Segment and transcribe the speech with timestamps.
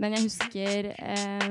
[0.00, 1.48] Men jeg husker eh,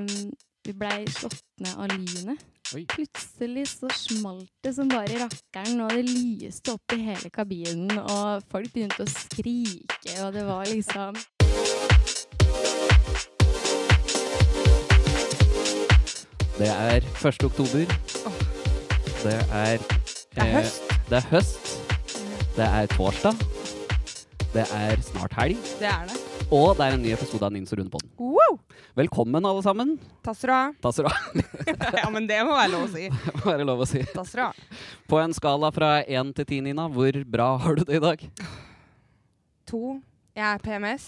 [0.65, 2.45] vi blei slått ned av lynet.
[2.89, 8.43] Plutselig så smalt det som bare rakkeren, og det lyste opp i hele kabinen, og
[8.49, 11.17] folk begynte å skrike, og det var liksom
[16.59, 17.45] Det er 1.
[17.47, 17.85] oktober.
[19.23, 19.77] Det er
[20.33, 20.97] Det er eh, høst.
[21.09, 21.71] Det er høst.
[22.57, 23.45] Det er torsdag.
[24.53, 25.69] Det er snart helg.
[25.79, 26.28] Det er det.
[26.49, 28.09] Og det er en ny episode av Nins og Rune på den.
[28.17, 28.55] Wow!
[28.97, 29.91] Velkommen, alle sammen.
[30.25, 31.11] Tassera.
[32.01, 33.03] ja, men det må være lov å si.
[33.27, 34.01] Det må være lov å si.
[34.17, 34.47] Ha.
[35.05, 38.25] På en skala fra én til ti, Nina, hvor bra har du det i dag?
[39.69, 39.99] To.
[40.33, 41.05] Jeg er PMS.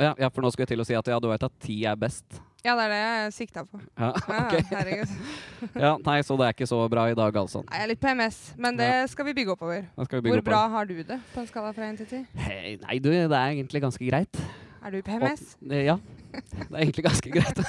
[0.00, 1.82] Ja, ja, for nå skulle jeg til å si at ja, du vet at ti
[1.84, 2.24] er best.
[2.64, 3.78] Ja, det er det jeg sikta på.
[4.00, 5.10] Ja, Ja, herregud.
[5.84, 7.60] Ja, nei, så det er ikke så bra i dag, altså.
[7.66, 9.82] Nei, Jeg er litt PMS, men det skal vi bygge oppover.
[9.84, 10.48] Vi bygge Hvor oppover.
[10.48, 12.22] bra har du det på en skala fra 1 til 10?
[12.46, 14.40] Hey, nei, du, det er egentlig ganske greit.
[14.84, 15.44] Er du PMS?
[15.60, 15.98] Og- eh, ja,
[16.32, 17.60] det er egentlig ganske greit.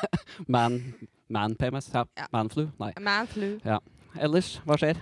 [0.48, 0.80] Man,
[1.28, 2.04] man PMS, ja.
[2.16, 2.26] Ja.
[2.32, 2.90] Manflu, nei.
[3.02, 3.58] Man flu.
[4.18, 4.98] Ellers, hva skjer?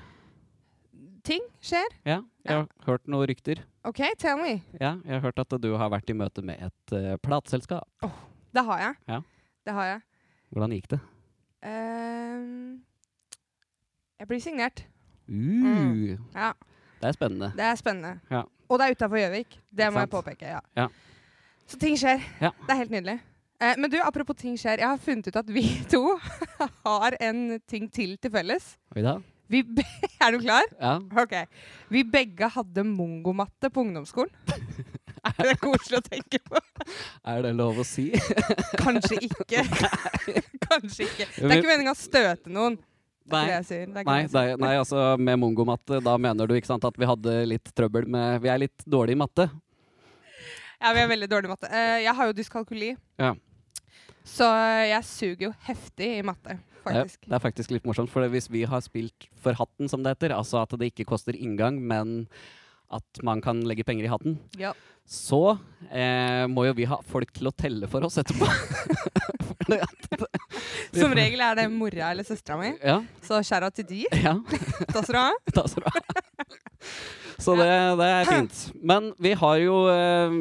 [1.24, 1.88] Ting skjer.
[2.08, 3.60] Ja, jeg har hørt noen rykter.
[3.86, 4.58] OK, tell me.
[4.80, 7.86] Ja, jeg har hørt at du har vært i møte med et uh, plateselskap.
[8.56, 8.96] Det har jeg.
[9.12, 9.20] Ja.
[9.68, 10.00] Det har jeg.
[10.56, 10.98] Hvordan gikk det?
[11.68, 12.78] Ehm,
[14.18, 14.84] jeg blir signert.
[15.28, 16.52] Uh, Ja,
[17.02, 17.50] Det er spennende.
[17.56, 18.14] det er spennende.
[18.32, 18.42] Ja.
[18.68, 19.58] Og det er utafor Gjøvik.
[19.76, 20.46] Det må jeg påpeke.
[20.56, 20.60] ja.
[20.76, 20.86] Ja.
[21.68, 22.22] Så ting skjer.
[22.40, 22.50] Ja.
[22.64, 23.18] Det er helt nydelig.
[23.60, 24.78] Eh, men du, apropos ting skjer.
[24.80, 26.16] Jeg har funnet ut at vi to
[26.86, 28.76] har en ting til til felles.
[28.96, 29.18] Oi da.
[29.48, 29.60] Vi
[30.24, 30.64] er du klar?
[30.80, 30.96] Ja.
[31.22, 31.34] Ok.
[31.90, 34.32] Vi begge hadde mongomatte på ungdomsskolen.
[35.38, 36.60] er det koselig å tenke på?
[37.28, 38.10] Er det lov å si?
[38.80, 39.64] Kanskje ikke.
[40.64, 41.26] Kanskje ikke.
[41.34, 42.78] Det er ikke meninga å støte noen.
[43.28, 43.44] Nei.
[43.52, 47.74] Nei, er, nei, altså med mongomatte, da mener du ikke sant at vi hadde litt
[47.76, 49.44] trøbbel med Vi er litt dårlige i matte.
[50.78, 51.68] Ja, vi er veldig dårlige i matte.
[51.68, 52.94] Eh, jeg har jo dyskalkuli.
[53.20, 53.34] Ja.
[54.28, 54.48] Så
[54.88, 57.20] jeg suger jo heftig i matte, faktisk.
[57.24, 60.36] det er faktisk litt morsomt, for hvis vi har spilt for hatten, som det heter,
[60.36, 62.28] altså at det ikke koster inngang, men
[62.90, 64.72] at man kan legge penger i hatten, Ja.
[65.08, 65.58] så
[65.90, 68.48] eh, må jo vi ha folk til å telle for oss etterpå.
[70.96, 73.02] Som regel er det mora eller søstera mi, Ja.
[73.24, 74.04] så skjæra til de.
[74.26, 74.34] ja.
[74.92, 75.96] Takk skal du ha.
[77.38, 77.68] Så det,
[78.00, 78.62] det er fint.
[78.82, 80.38] Men vi har, jo, eh,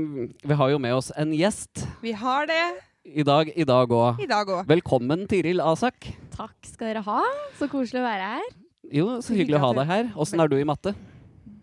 [0.47, 2.63] vi har jo med oss en gjest Vi har det
[3.07, 4.23] i dag i dag òg.
[4.67, 6.09] Velkommen, Tiril Asak.
[6.33, 7.21] Takk skal dere ha.
[7.59, 8.49] Så koselig å være her.
[8.91, 10.09] Jo, så hyggelig å ha deg her.
[10.19, 10.95] Åssen er du i matte?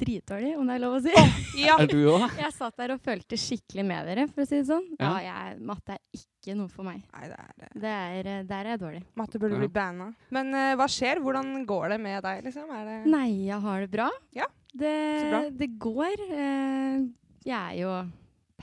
[0.05, 1.15] Dritdårlig, om det er lov å si.
[1.65, 1.77] Ja.
[1.79, 2.25] Er du òg?
[2.37, 4.87] Jeg satt der og følte skikkelig med dere, for å si det sånn.
[4.99, 5.13] Ja.
[5.23, 7.05] Ja, jeg, matte er ikke noe for meg.
[7.15, 7.69] Nei, det er det.
[7.85, 9.03] Det er, eh, der er jeg dårlig.
[9.21, 9.63] Matte burde Ja.
[9.63, 10.09] bli banna.
[10.35, 11.23] Men uh, hva skjer?
[11.25, 12.69] Hvordan går det med deg, liksom?
[12.75, 14.11] Er det Nei, jeg har det bra.
[14.35, 14.93] Ja, det,
[15.23, 15.43] så bra.
[15.63, 16.27] det går.
[16.35, 17.07] Uh,
[17.47, 17.95] jeg er jo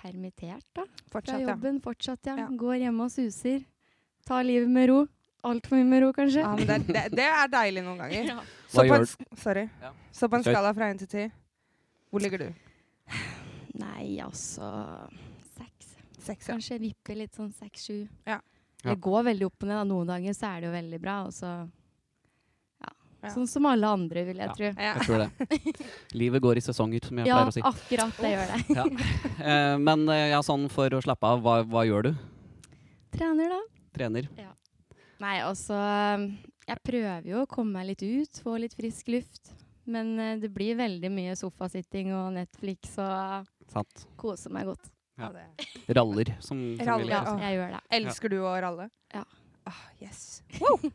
[0.02, 0.86] permittert, da.
[1.08, 1.74] Fra fortsatt, ja?
[1.88, 2.38] fortsatt, ja.
[2.44, 2.48] Ja.
[2.60, 3.64] Går hjemme og suser.
[4.28, 5.04] Tar livet med ro.
[5.48, 6.44] Altfor mye med ro, kanskje.
[6.44, 8.42] ja men det, det, det er deilig noen ganger.
[8.72, 8.76] Ja.
[8.76, 9.66] Så på, en, sorry.
[9.82, 9.92] Ja.
[10.16, 11.32] så på en skala fra 1 til 10,
[12.12, 12.54] hvor ligger du?
[13.82, 14.68] Nei, altså
[15.58, 15.92] Seks.
[16.22, 16.54] Seks, ja.
[16.56, 18.08] Kanskje vipper litt sånn seks-sju.
[18.28, 18.38] Ja.
[18.84, 18.94] Ja.
[18.94, 19.78] Det går veldig opp og ned.
[19.78, 19.84] da.
[19.86, 21.50] Noen dager så er det jo veldig bra, og så
[22.82, 22.92] ja.
[23.22, 23.30] Ja.
[23.36, 24.54] Sånn som alle andre, vil jeg Ja.
[24.58, 24.66] tro.
[24.66, 24.94] ja.
[24.96, 25.76] Jeg tror det.
[26.22, 27.62] Livet går i sesonger, som jeg Ja, pleier å si.
[27.62, 28.62] akkurat det gjør det.
[28.80, 28.86] Ja.
[29.42, 32.12] Eh, men eh, ja, sånn for å slappe av, hva, hva gjør du?
[33.12, 33.62] Trener, da.
[33.94, 34.28] Trener?
[35.22, 35.76] Nei, altså
[36.70, 39.54] Jeg prøver jo å komme meg litt ut, få litt frisk luft.
[39.90, 44.06] Men eh, det blir veldig mye sofasitting og Netflix og Sant.
[44.20, 44.92] kose meg godt.
[45.22, 45.30] Ja.
[45.98, 47.36] Raller, som, som Raller, ja.
[47.46, 47.82] Jeg gjør det.
[47.98, 48.88] Elsker du å ralle?
[49.14, 49.26] Ja.
[49.70, 50.42] Ah, yes.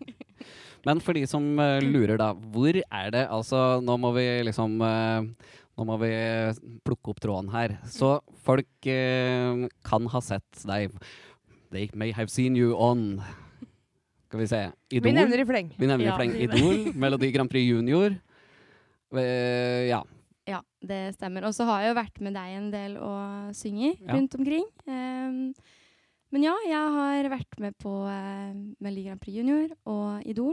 [0.87, 2.33] Men for de som uh, lurer, da.
[2.35, 5.23] Hvor er det Altså, nå må vi liksom uh,
[5.77, 6.11] Nå må vi
[6.87, 7.77] plukke opp tråden her.
[7.93, 8.17] Så
[8.47, 10.95] folk eh, kan ha sett deg
[11.75, 13.21] They may have seen you on
[14.37, 15.09] Skal vi se Idol.
[15.09, 15.69] Vi nevner i fleng.
[15.79, 16.81] Vi nevner i fleng Idol.
[17.01, 18.13] Melodi Grand Prix Junior.
[19.15, 20.03] Uh, ja.
[20.45, 21.47] Ja, det stemmer.
[21.49, 24.13] Og så har jeg jo vært med deg en del og synger Ja.
[24.13, 24.69] rundt omkring.
[24.85, 25.55] Um,
[26.35, 30.53] men ja, jeg har vært med på uh, Melodi Grand Prix Junior og Idol.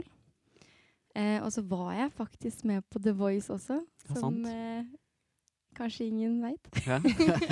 [1.12, 4.88] Uh, og så var jeg faktisk med på The Voice også, Ja, som eh,
[5.76, 6.72] kanskje ingen veit.
[6.88, 7.02] ja.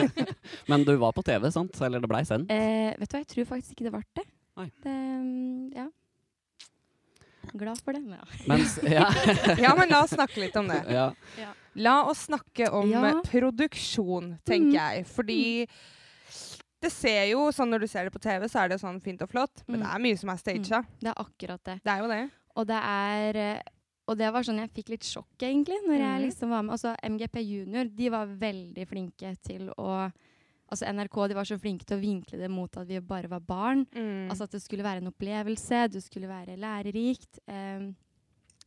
[0.70, 1.76] Men du var på TV, sant?
[1.84, 2.48] Eller det blei sendt?
[2.48, 4.30] Eh, vet du hva, jeg tror faktisk ikke det ble det.
[4.58, 4.68] Nei.
[4.84, 5.86] det um, ja.
[7.56, 8.02] Glad for det.
[8.02, 8.24] Men ja.
[8.48, 9.08] Mens Ja.
[9.58, 10.84] Ja, men la oss snakke litt om det.
[10.90, 11.12] ja.
[11.74, 13.20] La oss snakke om Ja.
[13.24, 14.74] produksjon, tenker Mm.
[14.74, 15.06] jeg.
[15.06, 15.68] Fordi
[16.82, 19.22] det ser jo sånn når du ser det på TV, så er det sånn fint
[19.22, 19.62] og flott.
[19.68, 19.84] Men Mm.
[19.86, 20.86] det er mye som er staged.
[21.00, 21.80] Det er akkurat det.
[21.84, 22.30] Det er jo det.
[22.56, 23.62] Og det er eh,
[24.08, 26.22] Og det var sånn jeg fikk litt sjokk, egentlig, når jeg Mhm.
[26.26, 26.72] liksom var med.
[26.72, 30.12] Altså, MGP Junior de var veldig flinke til å
[30.72, 33.42] Altså NRK de var så flinke til å vinkle det mot at vi bare var
[33.44, 33.84] barn.
[33.92, 34.30] Mm.
[34.32, 37.42] Altså at det skulle være en opplevelse, det skulle være lærerikt.
[37.46, 37.90] Eh,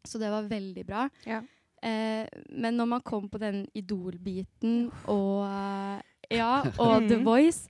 [0.05, 1.07] så det var veldig bra.
[1.25, 1.39] Ja.
[1.81, 7.25] Eh, men når man kom på den Idol-biten og, eh, ja, og The Mhm.
[7.25, 7.69] Voice,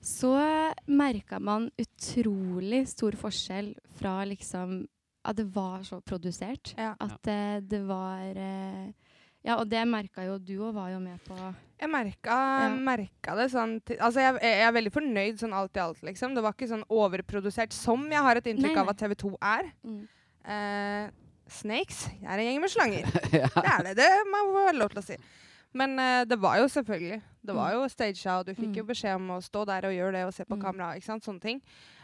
[0.00, 0.32] så
[0.88, 4.86] merka man utrolig stor forskjell fra liksom
[5.22, 6.72] At det var så produsert.
[6.78, 6.94] Ja.
[6.98, 8.88] At uh, det var eh,
[9.42, 11.36] Ja, og det merka jo du òg, var jo med på
[11.80, 12.34] Jeg merka,
[12.76, 16.34] merka det sånn Altså, jeg, jeg er veldig fornøyd sånn alt i alt, liksom.
[16.36, 19.30] Det var ikke sånn overprodusert som jeg har et inntrykk Nei, av at TV 2
[19.40, 19.70] er.
[19.84, 20.00] mm.
[20.40, 21.08] Uh,
[21.50, 23.08] snakes jeg er en gjeng med slanger.
[23.42, 23.48] ja.
[23.54, 23.94] Det er det.
[23.98, 25.16] Det må være lov til å si.
[25.76, 28.88] Men uh, det var jo selvfølgelig Det var jo stagea, og du fikk jo Mm.
[28.92, 30.62] beskjed om å stå der og gjøre det og se på Mm.
[30.62, 30.94] kamera.
[30.96, 31.60] ikke sant, Sånne ting.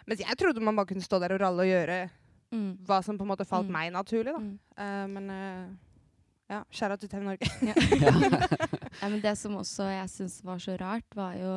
[0.06, 2.10] Mens jeg trodde man bare kunne stå der og ralle og gjøre
[2.52, 2.78] Mm.
[2.86, 3.72] hva som på en måte falt Mm.
[3.72, 4.32] meg naturlig.
[4.32, 4.38] da.
[4.38, 4.58] Mm.
[4.78, 5.78] Eh, men
[6.50, 7.48] ja, skjæra til TV Norge.
[7.66, 7.74] Ja,
[9.10, 11.54] men det som også jeg syns var så rart, var jo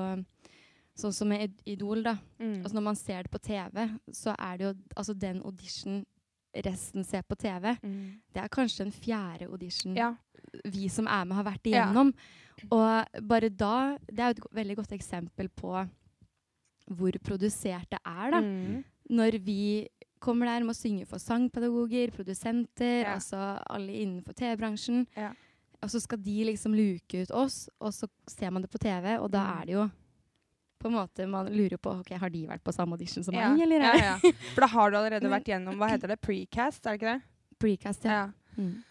[1.00, 2.16] sånn som med Idol, da.
[2.42, 2.58] Mm.
[2.64, 6.02] Altså når man ser det på TV, så er det jo altså den audition
[6.66, 7.76] resten ser på TV.
[7.86, 8.20] Mm.
[8.34, 10.14] Det er kanskje den fjerde audition Ja.
[10.66, 11.86] vi som er med, har vært Ja.
[11.86, 12.14] igjennom.
[12.72, 15.88] Og bare da Det er jo et veldig godt eksempel på
[16.90, 18.40] hvor produsert det er, da.
[18.42, 18.84] Mm.
[19.12, 19.88] Når vi
[20.20, 23.16] kommer der med å synge for sangpedagoger, produsenter, Ja.
[23.16, 23.38] altså
[23.70, 25.06] alle innenfor TV-bransjen.
[25.16, 25.32] Ja.
[25.82, 29.18] Og så skal de liksom luke ut oss, og så ser man det på TV,
[29.20, 29.62] og da Mm.
[29.62, 29.92] er det jo
[30.80, 33.50] på en måte Man lurer på ok, har de vært på samme audition som Ja.
[33.54, 34.18] meg, eller ja, ja.
[34.56, 36.22] For da har du allerede vært gjennom Hva heter det?
[36.22, 37.22] Precast, er det ikke det?
[37.60, 38.04] precast?
[38.06, 38.12] Ja.
[38.12, 38.32] Ja.
[38.58, 38.84] Mm.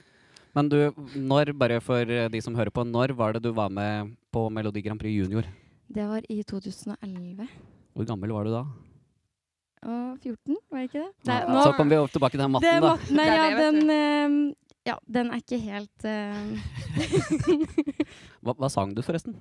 [0.54, 3.68] Men du, når, bare for eh, de som hører på, når var det du var
[3.70, 5.44] med på Melodi Grand Prix Junior?
[5.90, 7.48] Det var i 2011.
[7.94, 8.64] Hvor gammel var du da?
[9.82, 11.12] Og 14, var det ikke det?
[11.28, 12.94] Nei, nå- så kom vi over tilbake til den matten, da.
[12.94, 14.38] mat- nei, ja, den ehm,
[14.88, 16.56] Ja, den er ikke helt uh,
[18.42, 19.34] Hva, hva sang du, forresten?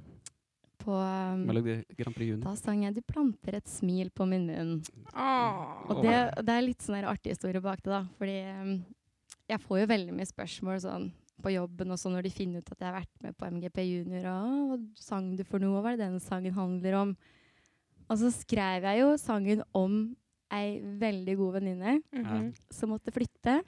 [0.83, 0.97] På
[1.39, 2.43] Melodi Grand Prix Junior?
[2.49, 4.75] Da sang jeg 'Du planter et smil på min munn'.
[5.15, 5.87] Oh.
[5.91, 8.03] Og det, det er litt sånn artig historie bak det, da.
[8.19, 8.85] Fordi um,
[9.47, 11.09] jeg får jo veldig mye spørsmål sånn
[11.43, 13.83] på jobben og sånn når de finner ut at jeg har vært med på MGP
[13.87, 14.29] Junior.
[14.31, 15.81] Og 'Hva sang du for noe?
[15.81, 17.17] Hva er det den sangen handler om?'
[18.07, 20.15] Og så skrev jeg jo sangen om
[20.51, 22.53] ei veldig god venninne Mhm.
[22.71, 23.61] som måtte flytte.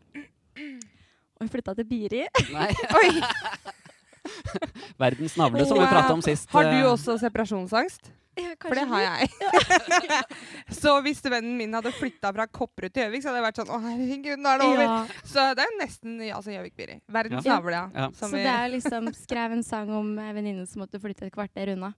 [1.40, 2.26] Og hun flytta til Biri.
[2.52, 3.22] Nei, Oi!
[5.00, 6.50] Verdens navle, som vi prata om sist.
[6.52, 8.12] Har du eh, også separasjonsangst?
[8.62, 9.30] For det har jeg.
[10.82, 13.72] så hvis vennen min hadde flytta fra Kopperud til Gjøvik, så hadde jeg vært sånn
[13.76, 14.84] Å, herregud, nå er det over.
[14.86, 16.96] Ja, Så det er jo nesten altså Gjøvik-Biri.
[17.12, 17.58] Verdens Ja.
[17.58, 17.90] navle, ja.
[17.96, 18.06] Ja.
[18.16, 21.28] Som så vi- det er liksom skrev en sang om venninnen venninne som måtte flytte
[21.28, 21.94] et kvarter unna.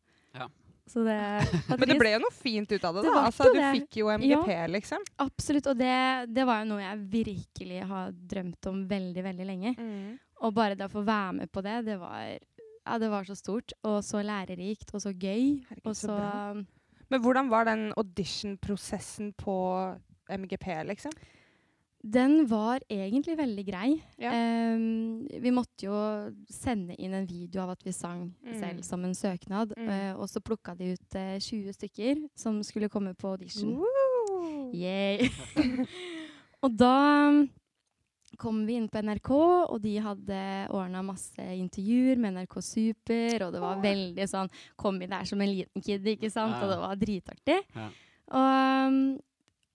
[0.92, 0.94] Ja.
[0.94, 3.24] Så det Men det ble jo noe fint ut av det, Det da.
[3.30, 3.72] Altså, du det.
[3.80, 5.06] fikk jo MGP, liksom.
[5.24, 5.70] Absolutt.
[5.72, 5.96] Og det,
[6.36, 9.74] det var jo noe jeg virkelig har drømt om veldig, veldig lenge.
[9.80, 10.20] Mm.
[10.42, 13.38] Og bare det å få være med på det, det var, ja, det var så
[13.40, 13.76] stort.
[13.88, 15.62] Og så lærerikt, og så gøy.
[15.70, 16.64] Herregud, og så så.
[17.12, 19.54] Men hvordan var den audition-prosessen på
[20.32, 21.16] MGP, liksom?
[22.04, 23.90] Den var egentlig veldig grei.
[24.18, 24.32] Ja.
[24.74, 25.94] Um, vi måtte jo
[26.50, 28.60] sende inn en video av at vi sang Mm.
[28.60, 29.74] selv som en søknad.
[29.78, 29.88] Mm.
[29.90, 33.78] Uh, og så plukka de ut uh, 20 stykker som skulle komme på audition.
[33.78, 34.72] Woo!
[34.74, 35.30] Yay.
[36.64, 36.96] og da
[37.30, 37.42] um,
[38.42, 39.30] kom vi inn på NRK,
[39.70, 40.42] og de hadde
[40.74, 44.50] ordna masse intervjuer med NRK Super, og det var veldig sånn
[44.80, 46.56] Kom vi der som en liten kid, ikke sant?
[46.58, 46.64] Ja.
[46.64, 47.60] Og det var dritartig.
[47.76, 47.90] Ja.
[48.32, 49.20] Og, um,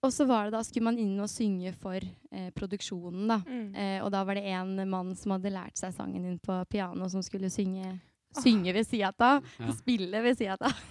[0.05, 3.39] og så var det da, skulle man inn og synge for eh, produksjonen, da.
[3.47, 3.69] Mm.
[3.73, 7.09] Eh, og da var det en mann som hadde lært seg sangen din på piano,
[7.09, 7.95] som skulle synge,
[8.37, 9.47] synge ved sida av.
[9.57, 9.73] Ja.
[9.79, 10.83] Spille ved sida av.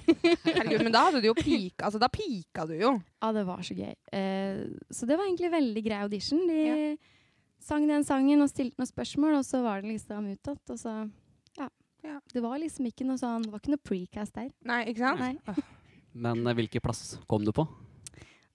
[0.42, 1.87] Herregud, men da hadde du jo pika.
[1.87, 2.97] Altså, da pika du jo.
[3.23, 3.95] Ja, det var så gøy.
[3.95, 6.42] Eh, så det var egentlig veldig grei audition.
[6.50, 6.66] De
[7.62, 10.61] sang den sangen og stilte noen spørsmål, og så var det liksom utad.
[10.66, 10.99] Og så
[11.61, 11.71] ja.
[12.02, 12.19] Ja.
[12.35, 14.50] Det var liksom ikke noe sånn Det var ikke noe precast der.
[14.66, 15.23] Nei, ikke sant?
[15.23, 15.66] Nei.
[16.26, 17.66] Men eh, hvilken plass kom du på?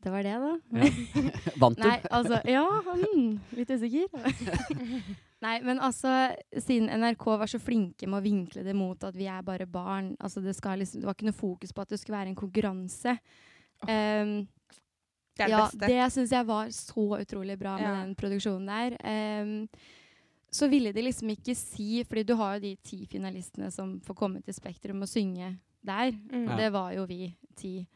[0.01, 0.53] Det var det, da.
[0.81, 0.87] Ja.
[1.61, 1.83] Vant du?
[1.85, 4.07] Nei, altså Ja, mm, litt usikker.
[5.45, 6.09] Nei, men altså,
[6.61, 10.11] siden NRK var så flinke med å vinkle det mot at vi er bare barn
[10.21, 12.37] altså det, skal liksom, det var ikke noe fokus på at det skulle være en
[12.37, 13.15] konkurranse.
[13.87, 14.35] Um,
[15.37, 15.87] Det er det ja, beste.
[15.89, 17.95] det syns jeg var så utrolig bra med Ja.
[18.03, 18.97] den produksjonen der.
[19.01, 19.55] Um,
[20.51, 24.17] så ville de liksom ikke si Fordi du har jo de ti finalistene som får
[24.19, 26.11] komme til Spektrum og synge der.
[26.11, 26.49] Mm.
[26.49, 26.57] Ja.
[26.59, 27.87] det var jo vi ti.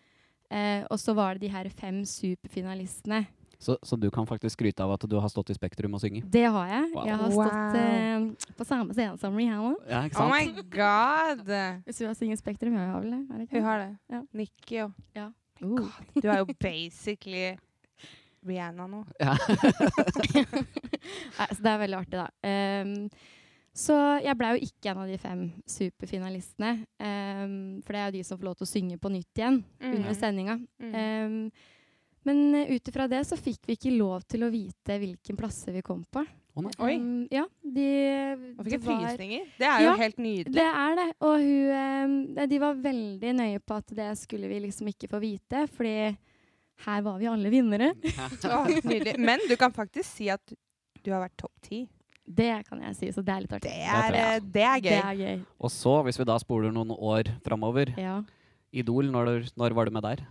[0.51, 3.25] Eh, og så var det de her fem superfinalistene.
[3.57, 6.21] Så, så du kan faktisk skryte av at du har stått i Spektrum og synge?
[6.29, 6.89] Det har jeg.
[6.93, 7.05] Wow.
[7.07, 7.47] Jeg har Wow.
[7.47, 9.71] stått eh, på samme scene som Rihanna.
[9.89, 11.47] Ja, ikke Oh my god!
[11.87, 13.21] Hvis hun har synget Spektrum, ja, hun har vel det?
[13.31, 13.91] Er det ikke Hun har det.
[14.11, 14.21] Ja.
[14.33, 14.91] Nikki og
[15.63, 15.87] Uh.
[16.19, 17.55] Du er jo basically
[18.45, 19.05] Rihanna nå.
[19.23, 19.37] Ja.
[21.39, 22.25] Nei, så det er veldig artig, da.
[22.45, 23.07] Ehm,
[23.75, 26.69] Så jeg ble jo ikke en av de fem superfinalistene.
[26.95, 29.57] Um, for det er jo de som får lov til å synge på nytt igjen
[29.81, 29.95] Mm.
[29.97, 30.55] under sendinga.
[30.79, 30.93] Mm.
[30.95, 31.51] Um,
[32.25, 35.75] men uh, ut ifra det så fikk vi ikke lov til å vite hvilken plasser
[35.75, 36.23] vi kom på.
[36.79, 36.93] Oi.
[36.95, 37.87] Um, ja, de,
[38.55, 39.49] Man fikk det var- frysninger.
[39.59, 40.53] Det er jo Ja, helt nydelig.
[40.55, 41.07] Det er det.
[41.19, 42.15] Og hun,
[42.47, 46.15] de var veldig nøye på at det skulle vi liksom ikke få vite, fordi
[46.87, 47.91] her var vi alle vinnere.
[48.55, 49.17] oh, nydelig.
[49.19, 50.41] Men du kan faktisk si at
[51.03, 51.83] du har vært topp ti.
[52.27, 53.73] Det kan jeg si, så det er litt Det artig.
[53.85, 54.35] er, det jeg.
[54.35, 55.01] eh, det er Det gøy.
[55.09, 55.45] er gøy.
[55.61, 58.23] Og så, hvis vi da spoler noen år framover Ja.
[58.73, 60.23] Idol, når, når var du med der?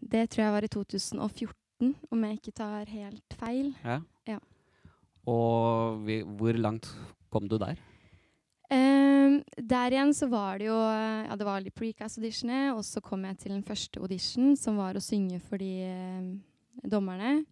[0.00, 3.74] Det tror jeg var i 2014, om jeg ikke tar helt feil.
[3.84, 3.98] Ja.
[4.28, 4.38] Ja.
[5.26, 6.86] Og vi, hvor langt
[7.32, 7.76] kom du der?
[8.72, 13.24] Um, der igjen så var det jo Ja, det var litt precast-auditioner, og så kom
[13.28, 16.42] jeg til den første audition, som var å synge for de um,
[16.90, 17.44] dommerne.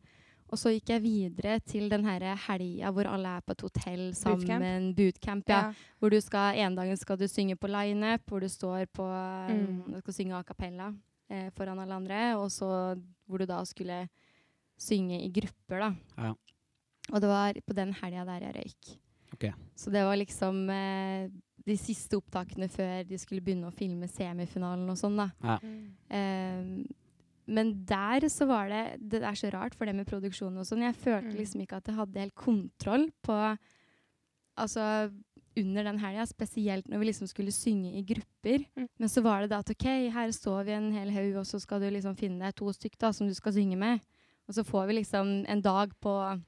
[0.52, 4.90] Og så gikk jeg videre til den helga hvor alle er på et hotell sammen.
[4.94, 5.48] Bootcamp.
[5.48, 5.60] ja.
[5.70, 5.72] Ja.
[5.98, 9.06] Hvor du skal, En dagen skal du synge på lineup, hvor du står på
[9.48, 9.82] Mm.
[9.86, 10.92] um, Du skal synge a cappella
[11.30, 14.08] eh, foran alle andre, og så hvor du da skulle
[14.78, 15.94] synge i grupper, da.
[16.18, 16.34] Ja.
[17.12, 18.98] Og det var på den helga der jeg røyk.
[19.32, 19.52] Okay.
[19.74, 21.28] Så det var liksom eh,
[21.64, 25.30] de siste opptakene før de skulle begynne å filme semifinalen og sånn, da.
[25.62, 25.96] Mm.
[26.10, 26.84] Eh,
[27.46, 30.82] men der så var det Det er så rart, for det med produksjonen og sånn.
[30.86, 31.38] Jeg følte Mm.
[31.38, 33.58] liksom ikke at jeg hadde helt kontroll på
[34.58, 35.10] Altså
[35.56, 38.64] under den helga, spesielt når vi liksom skulle synge i grupper.
[38.76, 38.86] Mm.
[38.98, 41.60] Men så var det da at OK, her står vi en hel haug, og så
[41.60, 44.00] skal du liksom finne deg to stykk da, som du skal synge med.
[44.48, 46.40] Og så får vi liksom en dag på å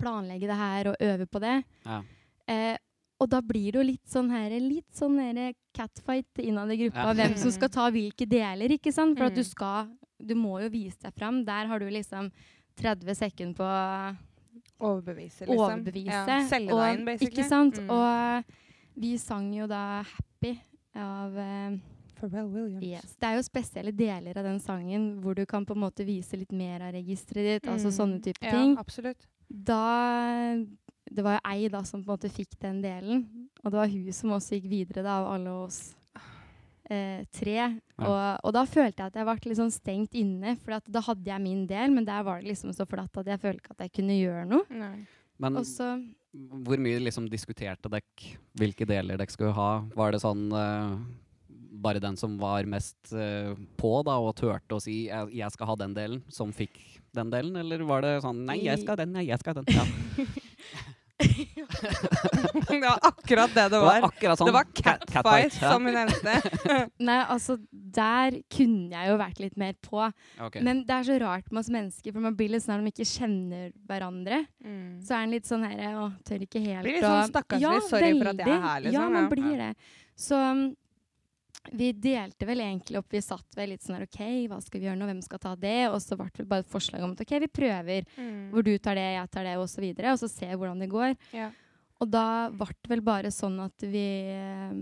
[0.00, 1.64] planlegge det her og øve på det.
[1.84, 2.02] Ja.
[2.48, 2.76] Eh,
[3.20, 7.06] og da blir det jo litt sånn her, litt sånn her catfight innad i gruppa.
[7.08, 7.14] Ja.
[7.14, 9.16] Hvem som skal ta hvilke deler, ikke sant?
[9.18, 9.50] For at du Mm.
[9.50, 11.44] skal Du må jo vise deg fram.
[11.44, 12.32] Der har du liksom
[12.80, 14.16] 30 sekunder på å
[14.80, 15.58] Overbevise, liksom.
[15.58, 16.06] overbevise.
[16.28, 16.40] Ja.
[16.48, 17.42] Selge deg inn, basically.
[17.42, 17.74] Ikke sant?
[17.74, 17.90] Mm.
[17.90, 18.44] Og
[18.96, 20.58] vi sang jo da 'Happy'
[20.94, 21.76] av eh,
[22.18, 22.82] Pharrell Williams.
[22.82, 23.16] Yes.
[23.20, 26.32] Det er jo spesielle deler av den sangen hvor du kan på en måte vise
[26.34, 27.66] litt mer av registeret ditt.
[27.70, 27.96] Altså Mm.
[27.98, 28.76] sånne type ja, ting.
[28.78, 29.26] absolutt.
[29.50, 30.56] Da
[31.06, 33.26] Det var jo ei da som på en måte fikk den delen.
[33.62, 35.80] Og det var hun som også gikk videre da, av alle oss
[36.90, 37.58] eh, tre.
[37.98, 41.30] Og, og da følte jeg at jeg ble sånn stengt inne, for at da hadde
[41.30, 43.86] jeg min del, men der var det liksom så flatt at jeg følte ikke at
[43.86, 44.66] jeg kunne gjøre noe.
[44.70, 44.96] Nei.
[45.42, 45.90] Men også,
[46.64, 49.70] hvor mye liksom diskuterte dere hvilke deler dere skulle ha?
[49.96, 50.94] Var det sånn eh,
[51.76, 55.72] bare den som var mest eh, på da, og turte å si jeg, 'jeg skal
[55.72, 56.78] ha den delen', som fikk
[57.12, 57.56] den delen?
[57.60, 59.76] Eller var det sånn 'nei, jeg skal ha den, nei, jeg skal ha den'?
[59.76, 60.24] Ja.
[62.68, 64.00] det var akkurat det det Det var.
[64.04, 64.46] var sånn.
[64.50, 65.70] Det var cat- catfight, ja.
[65.72, 66.34] som hun nevnte.
[67.08, 70.02] Nei, altså, der kunne jeg jo vært litt mer på.
[70.48, 70.62] Okay.
[70.66, 72.94] Men det er så rart med oss mennesker, for man blir litt sånn når de
[72.94, 74.42] ikke kjenner hverandre.
[74.64, 74.88] Mm.
[75.06, 77.64] Så er en litt sånn her Å, tør ikke helt Blir litt sånn stakkarslig.
[77.64, 79.30] Ja, sorry for at jeg er her, liksom, Ja, man ja.
[79.32, 79.70] blir det.
[80.16, 80.66] Så um,
[81.72, 84.20] vi delte vel egentlig opp Vi satt vel litt sånn her OK,
[84.50, 85.08] hva skal vi gjøre nå?
[85.10, 85.88] Hvem skal ta det?
[85.90, 88.06] Og så ble det bare et forslag om at OK, vi prøver.
[88.16, 88.40] Mm.
[88.52, 89.64] Hvor du tar det, jeg tar det, osv.
[89.64, 91.16] Og, så videre, og så ser vi hvordan det går.
[91.36, 91.50] Ja.
[92.00, 94.06] Og da ble det vel bare sånn at vi
[94.36, 94.72] øh,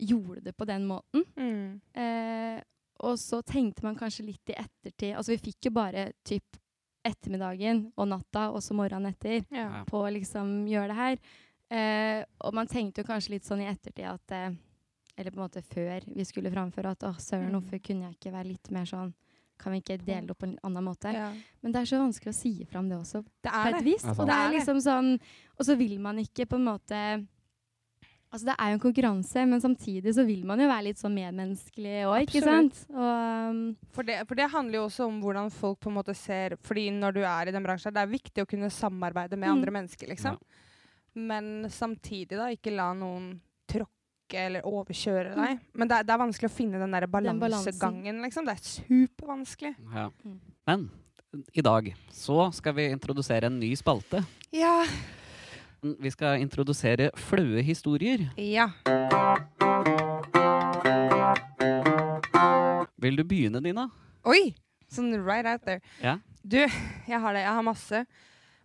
[0.00, 1.24] gjorde det på den måten.
[1.36, 1.80] Mm.
[1.94, 2.62] Eh,
[3.00, 6.58] og så tenkte man kanskje litt i ettertid Altså, vi fikk jo bare typ
[7.06, 9.84] ettermiddagen og natta, og så morgenen etter, Ja.
[9.88, 11.22] På å liksom gjøre det her.
[11.70, 14.58] Eh, og man tenkte jo kanskje litt sånn i ettertid at eh,
[15.20, 17.58] Eller på en måte før vi skulle framføre at å, søren, Mm.
[17.60, 19.12] hvorfor kunne jeg ikke være litt mer sånn
[19.60, 21.10] Kan vi ikke dele det opp på en annen måte?
[21.12, 21.26] Ja.
[21.62, 23.84] Men det er så vanskelig å si fram det også, Det på et det.
[23.84, 24.04] vis.
[24.08, 24.14] Ja.
[24.16, 25.10] Og det er liksom sånn
[25.58, 27.26] Og så vil man ikke på en måte
[28.32, 31.16] Altså Det er jo en konkurranse, men samtidig så vil man jo være litt sånn
[31.16, 32.76] medmenneskelig òg, ikke sant?
[32.94, 36.14] Og um, For det, for det handler jo også om hvordan folk på en måte
[36.14, 39.48] ser Fordi når du er i den bransjen, det er viktig å kunne samarbeide med
[39.50, 39.56] Mm.
[39.58, 40.38] andre mennesker, liksom.
[41.16, 43.40] Men samtidig da, ikke la noen
[44.30, 45.60] tråkke eller overkjøre deg.
[45.74, 48.46] Men det er, det er vanskelig å finne den der balansegangen, liksom.
[48.46, 49.74] Det er supervanskelig.
[49.94, 50.10] Ja.
[50.24, 50.40] Mm.
[50.66, 50.90] Men
[51.52, 54.22] i dag så skal vi introdusere en ny spalte.
[54.52, 54.84] Ja.
[55.80, 58.28] Vi skal introdusere flaue historier.
[58.36, 58.70] Ja.
[63.00, 63.88] Vil du begynne, Dina?
[64.28, 64.54] Oi!
[64.90, 65.80] Sånn right out there.
[66.02, 66.18] Ja.
[66.42, 67.44] Du, jeg har det.
[67.44, 68.04] Jeg har masse.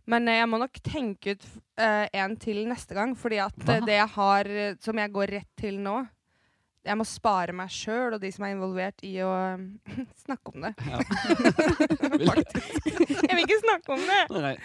[0.09, 1.47] Men eh, jeg må nok tenke ut
[1.81, 3.79] uh, en til neste gang, fordi at Hva?
[3.79, 4.51] eh, det jeg har
[4.83, 5.97] som jeg går rett til nå
[6.85, 9.31] Jeg må spare meg sjøl og de som er involvert i å
[10.25, 10.75] snakke om det.
[10.85, 11.01] Ja.
[13.25, 14.21] Jeg vil ikke snakke om det!
[14.37, 14.55] Nei.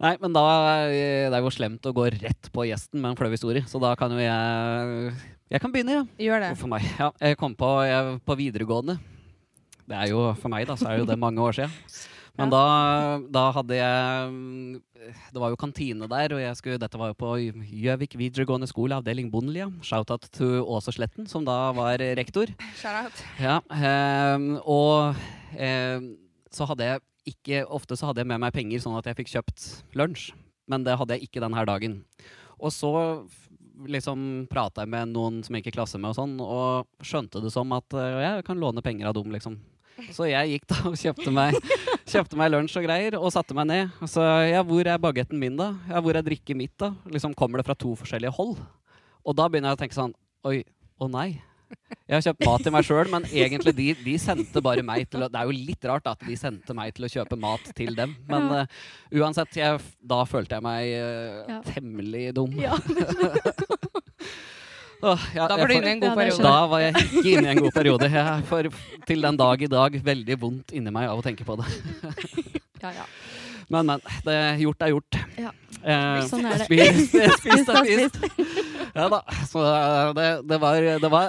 [0.00, 0.42] Nei, men da
[0.88, 3.92] Det er jo slemt å gå rett på gjesten med en flau historie, så da
[4.00, 5.12] kan jo jeg
[5.52, 6.04] Jeg kan begynne, ja.
[6.26, 6.50] Gjør det.
[6.58, 6.86] For meg.
[6.98, 8.98] Ja, jeg kom på jeg, på videregående.
[9.86, 11.74] Det er jo For meg, da, så er jo det mange år siden.
[12.40, 12.64] Men da,
[13.28, 14.78] da hadde jeg mm,
[15.34, 19.30] Det var jo kantine der, og skulle, dette var jo på Gjøvik videregående skole, avdeling
[19.32, 19.68] Bondelia.
[19.84, 22.50] Shout-out to Åse Sletten, som da var rektor.
[22.80, 23.22] Shout-out.
[23.40, 25.20] Ja, eh, og
[25.56, 26.10] eh,
[26.50, 29.34] så hadde jeg ikke Ofte så hadde jeg med meg penger sånn at jeg fikk
[29.34, 29.66] kjøpt
[29.98, 30.30] lunsj,
[30.72, 32.00] men det hadde jeg ikke denne dagen.
[32.60, 32.92] Og så
[33.88, 37.42] liksom prata jeg med noen som jeg gikk i klasse med, og sånn, og skjønte
[37.44, 39.56] det som at uh, jeg kan låne penger av dem, liksom.
[40.14, 41.58] Så jeg gikk da og kjøpte meg,
[42.12, 43.92] kjøpte meg lunsj og greier, og satte meg ned.
[44.00, 45.72] Og så, ja, hvor er bagetten min, da?
[45.90, 46.92] Ja, hvor er drikket mitt, da?
[47.10, 48.58] Liksom Kommer det fra to forskjellige hold?
[49.26, 50.16] Og da begynner jeg å tenke sånn
[50.48, 50.62] Oi,
[50.96, 51.28] å nei.
[52.10, 55.22] Jeg har kjøpt mat til meg sjøl, men egentlig de, de, sendte bare meg til
[55.22, 57.94] å Det er jo litt rart at de sendte meg til å kjøpe mat til
[57.98, 58.16] dem.
[58.30, 58.80] Men uh,
[59.20, 61.60] uansett, jeg, da følte jeg meg uh, ja.
[61.70, 62.56] temmelig dum.
[62.58, 62.80] Ja.
[65.00, 66.44] ja, da var du inne i en god periode.
[66.44, 68.10] Da var jeg ikke inne i en god periode.
[68.12, 68.70] Jeg får
[69.08, 71.68] til den dag i dag veldig vondt inni meg av å tenke på det.
[72.84, 73.08] ja, ja.
[73.70, 74.00] Men, men.
[74.26, 75.18] Det, gjort er gjort.
[75.38, 75.52] Ja.
[75.80, 76.66] Eh, sånn er det.
[76.66, 78.16] Spist, spist er spist.
[78.96, 79.20] Ja da.
[79.46, 81.28] Så eh, det, det var Det var,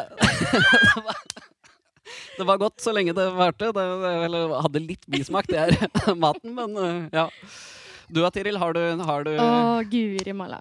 [2.38, 3.70] det var godt så lenge det varte.
[3.78, 3.86] Det,
[4.26, 7.30] eller hadde litt bismak, det er maten, men eh, ja.
[8.12, 9.52] Du da, Tiril, har du, har du Å,
[9.88, 10.60] guri malla.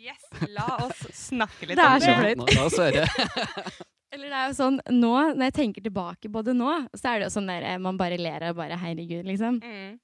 [0.00, 2.06] Yes, la oss snakke litt om det.
[2.08, 3.86] Det er så flaut.
[4.14, 7.20] Eller det er jo sånn, nå, Når jeg tenker tilbake på det nå, så er
[7.20, 9.60] det jo sånn der man bare ler og bare herregud, liksom.
[9.62, 9.98] Mm.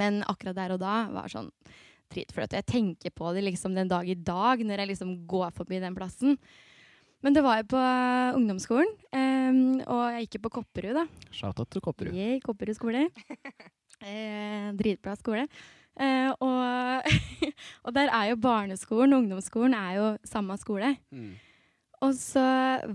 [0.00, 1.50] Men akkurat der og da var sånn
[2.10, 2.54] dritflaut.
[2.56, 5.98] Jeg tenker på det liksom den dag i dag, når jeg liksom går forbi den
[5.98, 6.38] plassen.
[7.20, 11.04] Men det var jo på uh, ungdomsskolen, um, og jeg gikk jo på Kopperud, da.
[11.36, 12.16] Shout-out til Kopperud.
[12.16, 13.02] Yeah, Kopperud skole.
[14.08, 15.44] eh, dritbra skole.
[16.00, 17.08] Uh, og,
[17.84, 20.94] og, der er jo barneskolen og ungdomsskolen er jo samme skole.
[21.12, 21.32] Mm.
[22.00, 22.44] Og så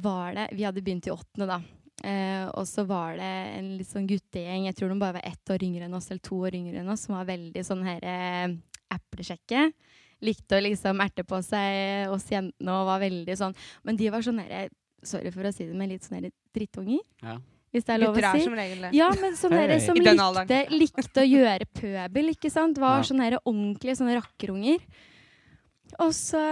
[0.02, 1.60] var det Vi hadde begynt i åttende, da.
[2.04, 5.52] Eh, og så var det en litt sånn guttegjeng, jeg tror de bare var ett
[5.54, 8.04] år yngre enn oss, eller to år yngre enn oss, som var veldig sånn her
[8.06, 8.52] eh,
[8.94, 9.70] eplesjekke.
[10.26, 13.52] Likte å liksom erte på seg oss jentene og var veldig sånn
[13.84, 14.70] Men de var sånn herre
[15.06, 16.24] Sorry for å si det, men litt sånn
[16.56, 17.02] drittunger.
[17.22, 17.36] Ja.
[17.76, 18.44] Hvis det er lov å si.
[18.46, 18.90] Som regel det.
[18.96, 19.80] Ja, men sånn hey.
[19.84, 22.80] som likte, likte, å gjøre pøbel, ikke sant.
[22.80, 23.08] Var ja.
[23.10, 24.86] sånne ordentlige sånne rakkerunger.
[26.00, 26.44] Og så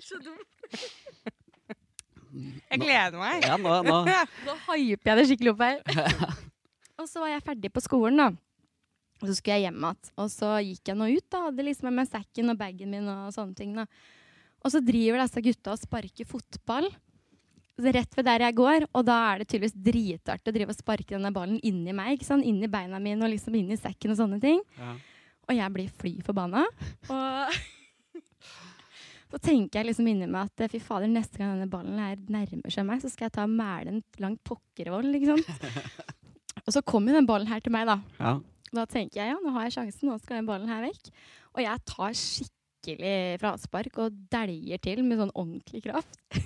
[0.00, 0.38] Så dum.
[2.70, 3.42] Jeg gleder meg.
[3.42, 3.98] Ja, nå, nå.
[4.46, 5.82] nå hyper jeg det skikkelig opp her.
[7.00, 8.28] Og så var jeg ferdig på skolen, da.
[9.20, 10.14] Og så skulle jeg hjem igjen.
[10.22, 11.42] Og så gikk jeg nå ut, da.
[11.48, 13.74] Hadde liksom med meg sekken og bagen min og sånne ting.
[13.82, 13.88] da.
[14.60, 16.90] Og så driver disse gutta og sparker fotball
[17.80, 18.86] rett ved der jeg går.
[18.92, 22.16] Og da er det tydeligvis dritartig å drive og sparke denne ballen inni meg.
[22.16, 22.46] ikke sant?
[22.46, 24.60] Inni beina mine og liksom inni sekken og sånne ting.
[24.78, 24.96] Ja.
[25.48, 26.66] Og jeg blir fly forbanna.
[27.10, 27.56] Og
[29.32, 32.74] så tenker jeg liksom inni meg at fy fader, neste gang denne ballen her nærmer
[32.74, 35.10] seg meg, så skal jeg ta og mæle en langt pokkervoll.
[35.16, 35.42] liksom.
[36.66, 37.98] Og så kom jo den ballen her til meg, da.
[38.20, 38.38] Ja.
[38.70, 41.08] Da tenker jeg ja, nå har jeg sjansen, nå skal den ballen her vekk.
[41.56, 42.59] Og jeg tar skikkelig
[43.40, 46.20] fraspark og dæljer til med sånn ordentlig kraft.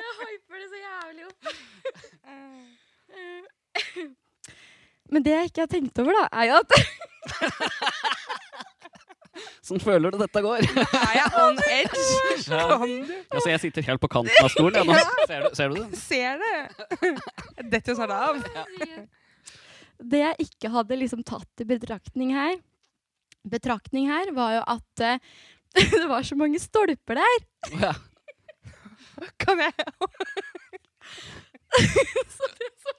[0.00, 1.42] jeg hyper det så jævlig opp.
[5.10, 6.70] Men det jeg ikke har tenkt over, da, er jo at
[9.64, 10.64] Sånn føler du dette går?
[10.66, 12.04] Er jeg on edge?
[12.50, 12.64] Ja.
[13.30, 14.90] Altså, jeg sitter helt på kanten av stolen.
[14.90, 16.00] Ja, ser, du, ser, du, det?
[16.00, 16.56] Ser det.
[17.60, 18.40] Jeg detter jo snart av.
[18.56, 18.64] Ja.
[20.10, 22.56] Det jeg ikke hadde liksom tatt i betraktning her,
[23.48, 25.18] betraktning her var jo at uh,
[25.94, 27.38] det var så mange stolper der.
[27.80, 27.94] Ja.
[29.42, 29.72] Kan jeg
[32.30, 32.92] Så det så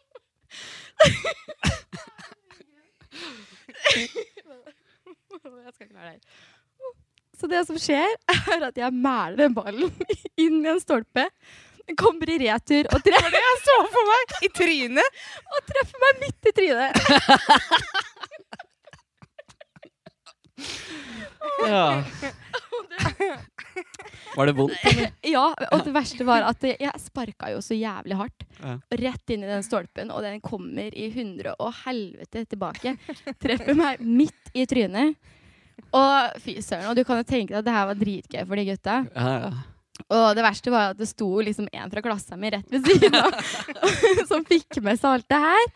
[5.62, 6.21] Jeg skal klare det
[7.39, 8.13] Så det som skjer,
[8.54, 9.89] er at jeg mæler den ballen
[10.38, 11.25] inn i en stolpe.
[11.88, 14.36] Den kommer i retur og treffer det jeg så for meg!
[14.45, 15.21] I trynet!
[15.49, 16.93] Og treffer meg midt i trynet.
[21.67, 22.04] Ja.
[24.36, 24.78] Var det vondt?
[25.28, 28.45] Ja, og det verste var at jeg sparka jo så jævlig hardt.
[28.62, 28.78] Ja.
[29.02, 32.95] Rett inn i den stolpen, og den kommer i hundre og helvete tilbake.
[33.41, 35.17] Treffer meg midt i trynet.
[35.91, 36.89] Og fy søren.
[36.91, 39.02] Og du kan jo tenke deg at det her var dritgøy for de gutta.
[39.15, 39.52] Ja, ja.
[40.12, 43.17] Og det verste var at det sto liksom en fra klassa mi rett ved siden
[43.19, 43.36] av
[44.30, 45.67] som fikk med seg alt det her.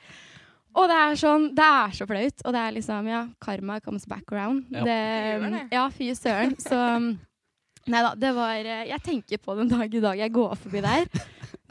[0.75, 2.41] Og det er sånn, det er så flaut.
[2.43, 4.67] Og det er liksom Ja, karma comes back around.
[4.73, 6.57] Ja, det, ja fy søren.
[6.59, 6.79] Så
[7.91, 11.05] Nei da, det var Jeg tenker på den dag i dag jeg går forbi der.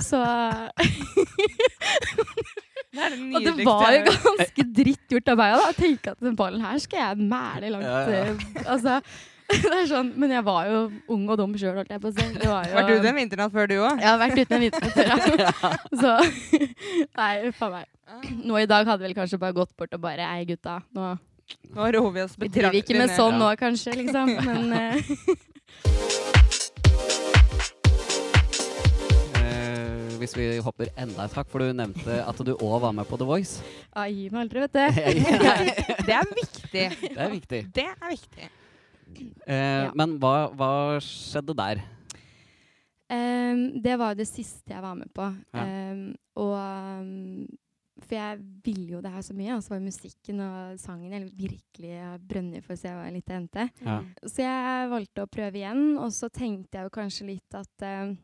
[0.02, 0.20] Så
[2.94, 6.62] det Og det var jo ganske dritt gjort av meg å tenke at den ballen
[6.62, 8.26] her skal jeg mæle langt ja, ja.
[8.30, 9.00] Uh, altså,
[9.64, 10.78] det er sånn, men jeg var jo
[11.14, 12.24] ung og dum sjøl, holdt jeg på å si.
[12.40, 14.00] Det var, jo, Var du den vinternatt før, du òg?
[14.00, 15.52] Jeg har vært uten en vinternatt før, ja.
[16.02, 16.12] Så
[17.20, 17.90] Nei, uff a meg.
[18.44, 21.14] Nå i dag hadde vel kanskje bare gått bort og bare Ei, gutta, nå
[21.76, 23.16] Nå roer vi oss Vi driver ikke med ned.
[23.18, 24.32] sånn nå, kanskje, liksom.
[24.44, 25.12] Men eh,
[29.40, 33.08] Eh, hvis vi hopper enda et hakk, for du nevnte at du òg var med
[33.08, 33.60] på The Voice.
[33.94, 34.78] ja, gi meg aldri, vet du.
[36.04, 36.84] Det er viktig.
[37.04, 37.62] Det er viktig.
[37.74, 38.48] Det er viktig.
[39.46, 39.90] Eh, Ja.
[39.94, 40.70] Men hva, hva
[41.04, 41.82] skjedde der?
[43.12, 45.26] Um, det var jo det siste jeg var med på.
[45.54, 45.64] Ja.
[45.92, 46.06] Um,
[46.40, 47.46] og um,
[48.04, 49.54] For jeg ville jo det her så mye.
[49.56, 51.92] Og så var musikken og sangen jeg virkelig
[52.26, 53.66] brønner for siden jeg var en liten jente.
[53.84, 53.98] Ja.
[54.26, 58.14] Så jeg valgte å prøve igjen, og så tenkte jeg jo kanskje litt at eh,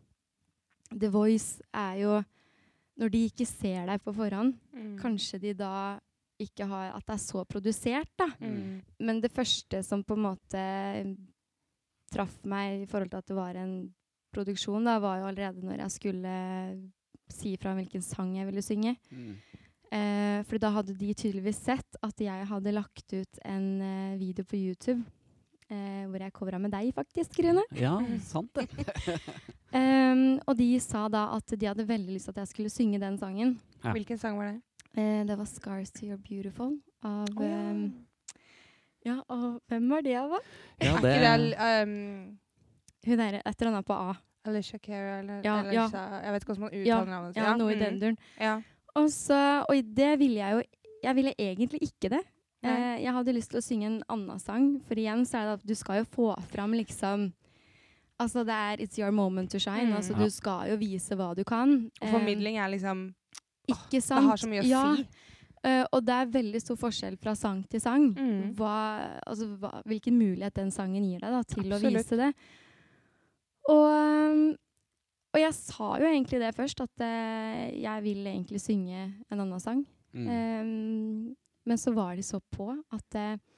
[0.90, 2.18] The Voice er jo
[3.00, 4.96] Når de ikke ser deg på forhånd, Mm.
[5.00, 5.98] kanskje de da
[6.40, 8.28] ikke har At det er så produsert, da.
[8.40, 8.80] Mm.
[9.00, 10.64] Men det første som på en måte
[12.10, 13.74] traff meg i forhold til at det var en
[14.34, 16.34] produksjon, da, var jo allerede når jeg skulle
[17.30, 18.96] si fra om hvilken sang jeg ville synge.
[19.10, 19.34] Mm.
[19.90, 24.46] Eh, for da hadde de tydeligvis sett at jeg hadde lagt ut en eh, video
[24.46, 25.02] på YouTube.
[25.70, 27.62] Eh, hvor jeg covra med deg, faktisk, Rune.
[27.78, 27.94] Ja,
[28.26, 28.66] sant det.
[29.70, 32.98] um, og de sa da at de hadde veldig lyst til at jeg skulle synge
[33.02, 33.54] den sangen.
[33.84, 33.92] Ja.
[33.94, 34.56] Hvilken sang var det?
[34.96, 37.70] Eh, det var 'Scars to Your Beautiful' av oh, ja.
[37.70, 38.06] Um,
[39.06, 40.38] Ja, og hvem var det, da?
[40.82, 41.54] Ja, det,
[41.88, 42.38] um,
[43.06, 44.14] Hun er et eller annet på A.
[44.44, 45.88] Alicia Cara eller Ja, ja.
[46.22, 47.36] Jeg vet ikke hvordan man uttaler navnet.
[47.36, 47.80] Ja, noe i Mm.
[47.80, 48.18] den duren.
[48.40, 48.60] Ja.
[48.94, 50.62] Og så, og det ville jeg jo
[51.02, 52.20] Jeg ville egentlig ikke det.
[52.62, 55.52] Eh, jeg hadde lyst til å synge en annen sang, for igjen så er det
[55.62, 57.32] at du skal jo få fram liksom
[58.20, 59.86] Altså det er It's your moment to shine.
[59.86, 59.96] Mm.
[59.96, 60.24] Altså Ja.
[60.24, 61.90] du skal jo vise hva du kan.
[62.02, 63.14] Og formidling er liksom
[63.76, 64.20] Eh, sant?
[64.20, 64.84] Det har så mye å ja.
[64.96, 65.26] si.
[65.60, 68.06] Uh, og det er veldig stor forskjell fra sang til sang.
[68.16, 68.54] Mm.
[68.56, 68.76] Hva,
[69.28, 72.30] altså, hva, hvilken mulighet den sangen gir deg da, til å vise det.
[73.68, 74.46] Og, um,
[75.30, 79.62] og jeg sa jo egentlig det først, at uh, jeg vil egentlig synge en annen
[79.62, 79.84] sang.
[80.16, 80.26] mm.
[80.26, 81.36] Um,
[81.68, 83.49] men så var de så på at, at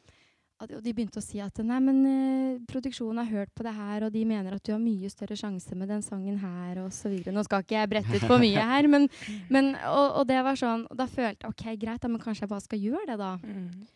[0.62, 4.06] Og de begynte å si at nei, men eh, produksjonen har hørt på det her,
[4.06, 7.10] og de mener at du har mye større sjanse med den sangen her, og så
[7.10, 7.34] videre.
[7.34, 9.08] Nå skal ikke jeg brette ut for mye her, men,
[9.54, 12.46] men og, og det var sånn og Da følte jeg OK, greit, da, men kanskje
[12.46, 13.32] jeg bare skal gjøre det, da.
[13.42, 13.90] Mm.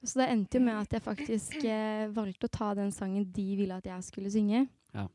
[0.00, 3.48] Så det endte jo med at jeg faktisk eh, valgte å ta den sangen de
[3.58, 4.64] ville at jeg skulle synge.
[4.96, 5.06] Ja.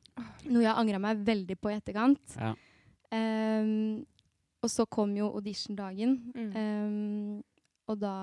[0.46, 2.38] Noe jeg angra meg veldig på i etterkant.
[2.38, 2.54] Ja.
[3.16, 4.06] Um,
[4.62, 6.16] og så kom jo audition-dagen.
[6.34, 6.54] Mm.
[6.54, 7.42] Um,
[7.90, 8.16] og da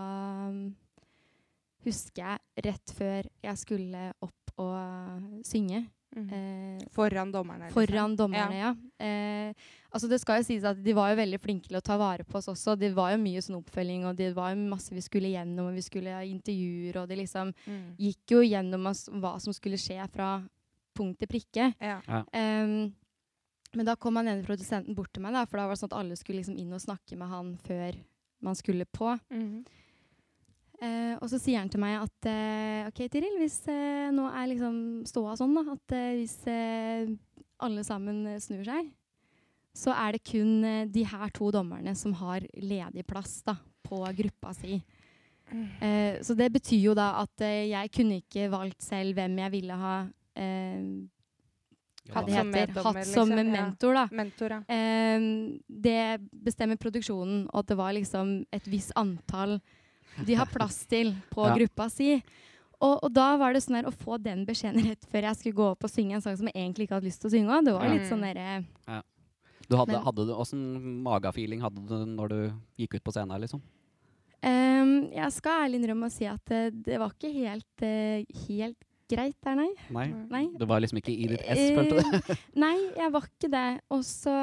[1.84, 6.26] husker jeg rett før jeg skulle opp og synge Mm.
[6.30, 7.70] eh, Foran dommerne.
[7.70, 7.86] liksom.
[7.86, 8.74] Foran dommerne, ja.
[9.00, 9.54] Eh,
[9.94, 12.22] altså det skal jo sies at De var jo veldig flinke til å ta vare
[12.22, 12.74] på oss også.
[12.78, 15.68] Det var jo mye sånn oppfølging, og det var jo masse vi skulle gjennom.
[15.70, 17.96] og Vi skulle ha intervjuer, og det liksom Mm.
[17.96, 20.42] gikk jo gjennom oss hva som skulle skje fra
[20.94, 21.74] punkt til prikke.
[21.80, 22.02] Ja.
[22.34, 22.92] Em,
[23.74, 25.92] men da kom han ene produsenten bort til meg, da, for da var det sånn
[25.92, 27.96] at alle skulle liksom inn og snakke med han før
[28.42, 29.18] man skulle på.
[29.30, 29.64] Mm.
[30.82, 34.48] Eh, og så sier han til meg at eh, OK, Tiril, hvis eh, nå er
[34.50, 37.12] liksom ståa sånn, da, at eh, hvis eh,
[37.62, 38.88] alle sammen eh, snur seg,
[39.78, 43.54] så er det kun eh, de her to dommerne som har ledig plass da,
[43.86, 44.80] på gruppa si.
[45.52, 49.52] Eh, så det betyr jo da at eh, jeg kunne ikke valgt selv hvem jeg
[49.52, 49.96] ville ha
[50.40, 50.86] eh,
[52.10, 54.04] hva det som heter, hatt som liksom, mentor, da.
[54.10, 54.60] Mentor, ja.
[54.66, 55.26] Eh,
[55.68, 56.00] det
[56.32, 59.60] bestemmer produksjonen, og at det var liksom et visst antall
[60.24, 61.54] de har plass til på Ja.
[61.56, 62.22] gruppa si.
[62.82, 65.54] Og, og da var det sånn her å få den beskjeden rett før jeg skulle
[65.54, 67.64] gå opp og synge en sang som jeg egentlig ikke hadde lyst til å synge.
[67.64, 68.64] Det var litt sånn derre
[69.70, 73.40] Du hadde, Men- hadde du, Åssen magafeeling hadde du når du gikk ut på scenen?
[73.40, 73.62] liksom?
[74.42, 78.76] Um, Jeg skal ærlig innrømme å si at det, det var ikke helt, uh, helt
[79.08, 79.68] greit der, nei.
[79.90, 80.06] Nei?
[80.30, 80.42] nei.
[80.58, 82.16] Det var liksom ikke i ditt ess, følte du?
[82.32, 83.66] Eh, Nei, jeg var ikke det.
[83.90, 84.34] Og så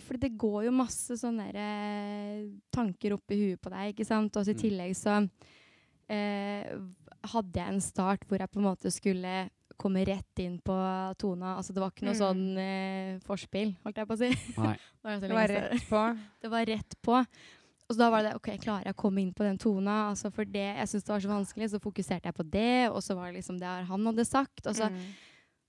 [0.00, 4.06] For det går jo masse sånne der, eh, tanker opp i huet på deg, ikke
[4.08, 4.36] sant.
[4.36, 4.60] Og i Mm.
[4.62, 5.18] tillegg så
[6.10, 6.74] eh,
[7.30, 9.48] hadde jeg en start hvor jeg på en måte skulle
[9.80, 10.74] komme rett inn på
[11.20, 11.54] tona.
[11.56, 12.20] Altså det var ikke noe Mm.
[12.20, 14.30] sånn eh, forspill, holdt jeg på å si.
[14.60, 14.76] Nei.
[15.02, 16.02] Det var Det var rett på.
[16.42, 17.24] Det var rett på.
[17.90, 20.10] Og så da var det OK, klarer jeg å komme inn på den tona?
[20.12, 22.90] Altså for det, Jeg syntes det var så vanskelig, så fokuserte jeg på det.
[22.94, 24.62] Og så var det liksom det han hadde sagt.
[24.70, 25.00] Og så, Mm.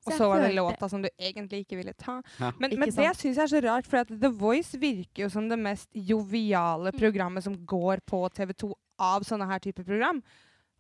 [0.06, 2.22] så Og så var det låta som du egentlig ikke ville ta.
[2.40, 2.52] Ja.
[2.60, 5.50] Men, men det syns jeg er så rart, for at The Voice virker jo som
[5.50, 7.00] det mest joviale Mm.
[7.00, 10.22] programmet som går på TV2 av sånne her type program.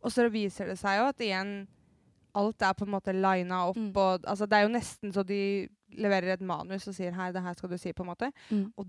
[0.03, 1.67] Og så viser det seg jo at igjen
[2.35, 3.77] alt er på en måte lina opp.
[3.77, 3.91] Mm.
[3.95, 7.41] Og, altså, det er jo nesten så de leverer et manus og sier 'her, det
[7.41, 8.31] her skal du si', på en måte.
[8.51, 8.71] Mm.
[8.77, 8.85] Og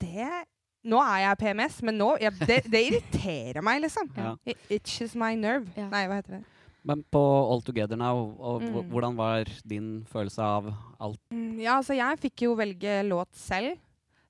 [0.00, 0.44] det
[0.84, 4.08] Nå er jeg PMS, men nå, jeg, det, det irriterer meg, liksom.
[4.16, 4.36] Ja.
[4.46, 5.66] It itches my nerve.
[5.76, 5.88] Ja.
[5.90, 6.44] Nei, hva heter det?
[6.88, 8.88] Men på All Together Now, og, Mm.
[8.92, 11.18] hvordan var din følelse av alt?
[11.34, 13.76] Mm, Ja, altså jeg fikk jo velge låt selv.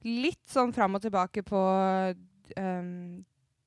[0.04, 1.60] Litt sånn fram og tilbake på
[2.56, 3.24] um,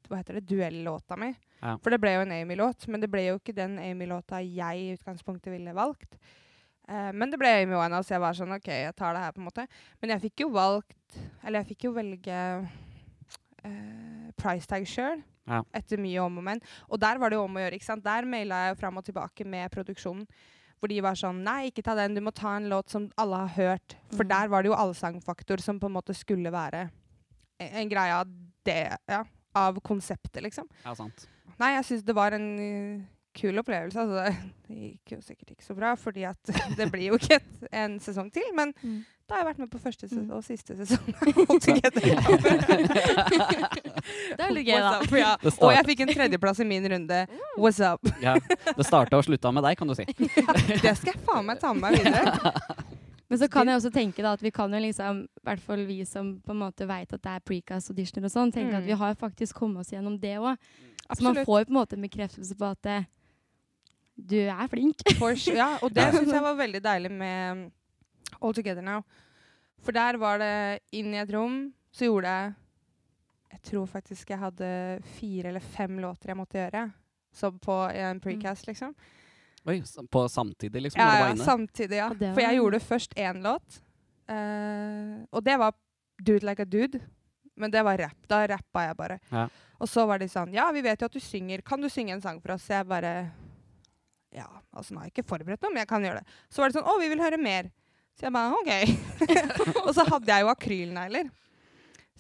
[0.10, 0.46] Hva heter det?
[0.50, 1.30] Duellåta mi.
[1.62, 1.78] Ja.
[1.80, 4.94] For det ble jo en Amy-låt, men det ble jo ikke den Amy-låta jeg i
[4.98, 6.18] utgangspunktet ville valgt.
[6.90, 9.32] Uh, men det ble Amy Winehouse, så jeg var sånn OK, jeg tar det her,
[9.32, 9.68] på en måte.
[10.02, 10.98] Men jeg fikk jo valgt
[11.44, 12.38] Eller jeg fikk jo velge
[13.66, 15.22] eh, Price Tag sjøl.
[15.50, 15.62] Ja.
[15.76, 16.62] Etter mye om og men.
[16.88, 17.78] Og der var det jo om å gjøre.
[17.78, 18.06] ikke sant?
[18.06, 20.26] Der maila jeg fram og tilbake med produksjonen.
[20.82, 22.16] Hvor de var sånn Nei, ikke ta den.
[22.18, 23.98] Du må ta en låt som alle har hørt.
[24.14, 24.32] For mm.
[24.32, 26.88] der var det jo allsangfaktor som på en måte skulle være
[27.62, 28.32] en, en greie av
[28.66, 29.22] det, ja,
[29.58, 30.70] av konseptet, liksom.
[30.86, 31.28] Ja, sant.
[31.62, 34.00] Nei, jeg syns det var en uh, kul opplevelse.
[34.00, 34.36] Altså, det,
[34.68, 38.00] det gikk jo sikkert ikke så bra, fordi at det blir jo ikke et, en
[38.00, 38.44] sesong til.
[38.56, 39.04] Men Mm.
[39.30, 40.32] da har jeg vært med på første ses Mm.
[40.36, 41.14] og siste sesong.
[43.12, 44.92] Det er litt gøy, da.
[45.02, 45.14] Up?
[45.16, 45.34] Ja.
[45.62, 47.20] Og jeg fikk en tredjeplass i min runde.
[47.60, 48.02] What's up?
[48.24, 48.36] Ja,
[48.76, 50.06] det starta og slutta med deg, kan du si.
[50.08, 52.56] Det skal jeg faen meg ta med meg videre.
[53.32, 55.86] Men så kan jeg også tenke da at vi kan jo liksom, i hvert fall
[55.88, 58.80] vi som på en måte vet at det er precast auditioner og sånn, tenke Mm.
[58.82, 60.58] at vi har faktisk kommet oss gjennom det òg.
[61.16, 63.04] Så man får jo på en måte en bekreftelse på at eh,
[64.30, 65.04] du er flink.
[65.22, 65.58] For sure.
[65.58, 67.68] Ja, og det syns jeg var veldig deilig med
[68.40, 69.04] All Together Now.
[69.82, 70.56] For der var det
[70.94, 72.58] inn i et rom, så gjorde jeg
[73.52, 74.68] Jeg tror faktisk jeg hadde
[75.18, 76.86] fire eller fem låter jeg måtte gjøre.
[77.36, 78.94] Så på en precast, liksom.
[79.68, 79.82] Oi,
[80.12, 81.02] på samtidig, liksom?
[81.02, 82.08] Ja, ja, samtidig, ja.
[82.10, 83.82] For jeg gjorde først én låt,
[84.32, 85.76] Uh, og det var
[86.22, 87.00] Dude Like a Dude.
[87.56, 88.18] Men det var rapp.
[88.28, 89.20] Da rappa jeg bare.
[89.30, 89.48] Ja.
[89.82, 91.64] Og så var de sånn Ja, vi vet jo at du synger.
[91.66, 92.64] Kan du synge en sang for oss?
[92.68, 93.14] Så jeg bare
[94.32, 96.40] Ja, altså nå har jeg ikke forberedt noe, men jeg kan gjøre det.
[96.48, 97.68] Så var det sånn Å, vi vil høre mer.
[98.16, 98.72] Så jeg bare OK.
[99.86, 101.30] og så hadde jeg jo akrylnegler.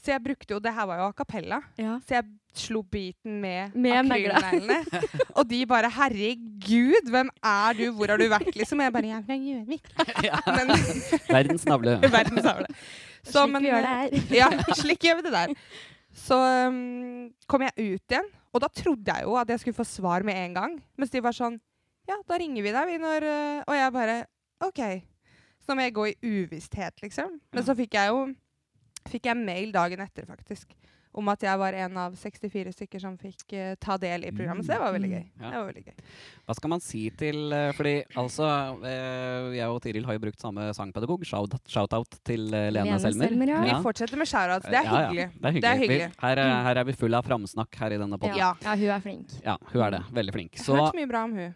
[0.01, 1.59] Så jeg brukte jo Det her var jo a cappella.
[1.79, 1.99] Ja.
[2.07, 2.25] Så jeg
[2.57, 4.81] slo beaten med, Med akrylneglene.
[5.37, 7.85] og de bare 'Herregud, hvem er du?
[7.95, 8.81] Hvor har du vært?' liksom.
[8.81, 9.87] Og jeg bare 'Jeg er fra Gjøvik'.
[11.31, 11.95] Verdens navle.
[12.17, 12.67] verdens navle.
[13.23, 14.07] Så, Slik men, vi gjør det her.
[14.35, 15.55] ja, slik gjør vi det der.
[16.17, 16.35] Så
[16.67, 20.25] um, kom jeg ut igjen, og da trodde jeg jo at jeg skulle få svar
[20.27, 20.73] med en gang.
[20.97, 21.61] Mens de var sånn
[22.11, 24.19] Ja, da ringer vi deg, vi, når uh, Og jeg bare
[24.67, 24.83] OK.
[25.61, 27.35] Så må jeg gå i uvisshet, liksom.
[27.53, 27.67] Men Ja.
[27.71, 28.23] så fikk jeg jo
[29.11, 30.73] fikk jeg mail dagen etter, faktisk.
[31.11, 34.63] Om at jeg var en av 64 stykker som fikk uh, ta del i programmet.
[34.63, 35.23] Så det var veldig gøy.
[35.25, 35.41] Mm.
[35.43, 35.49] Ja.
[35.51, 35.97] Det var veldig gøy.
[36.47, 38.47] Hva skal man si til uh, Fordi altså
[38.79, 41.25] uh, Jeg og Tiril har jo brukt samme sangpedagog.
[41.27, 43.27] Shout- Shout-out til eh, Lene, Lene Selmer.
[43.27, 43.59] Selmer, ja.
[43.67, 44.69] Vi fortsetter med shoutouts.
[44.71, 45.11] Det er Ja, ja.
[45.11, 45.61] Det er hyggelig.
[45.65, 45.99] Det er hyggelig.
[46.07, 48.39] Vi, her, er- her er vi full av framsnakk her i denne podkasten.
[48.39, 48.53] Ja.
[48.63, 48.69] Ja.
[48.71, 49.35] ja, hun er flink.
[49.43, 50.03] Ja, hun er det.
[50.15, 50.55] Veldig flink.
[50.61, 51.51] Jeg har hørt mye bra om hun.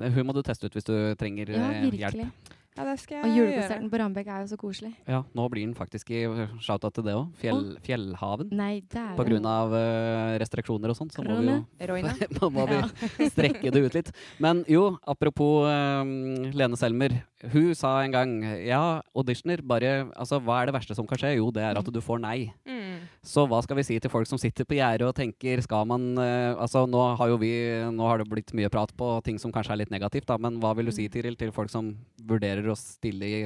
[0.00, 2.52] Hun må du teste ut hvis du trenger Ja, eh, hjelp.
[2.74, 3.38] Ja, det skal jeg gjøre.
[3.38, 4.88] julekonserten på Rambekk er jo så koselig.
[5.06, 6.24] Ja, nå blir den faktisk i
[6.58, 7.28] shout-out til det òg.
[7.38, 8.50] Fjell, Fjellhaven.
[8.50, 12.66] Nei, det er På grunn av uh, restriksjoner og sånn, så må vi jo må
[12.66, 14.10] vi strekke det ut litt.
[14.42, 16.02] Men jo, apropos eh,
[16.50, 17.20] Lene Selmer.
[17.52, 18.30] Hun sa en gang
[18.64, 21.34] ja, auditioner, bare Altså, hva er det verste som kan skje?
[21.38, 22.52] Jo, det er at du får nei.
[22.68, 23.04] Mm.
[23.24, 26.14] Så hva skal vi si til folk som sitter på gjerdet og tenker skal man
[26.18, 27.52] uh, Altså, nå har jo vi
[27.92, 30.60] Nå har det blitt mye prat på ting som kanskje er litt negativt, da, men
[30.62, 33.44] hva vil du si, Tiril, til folk som vurderer å stille i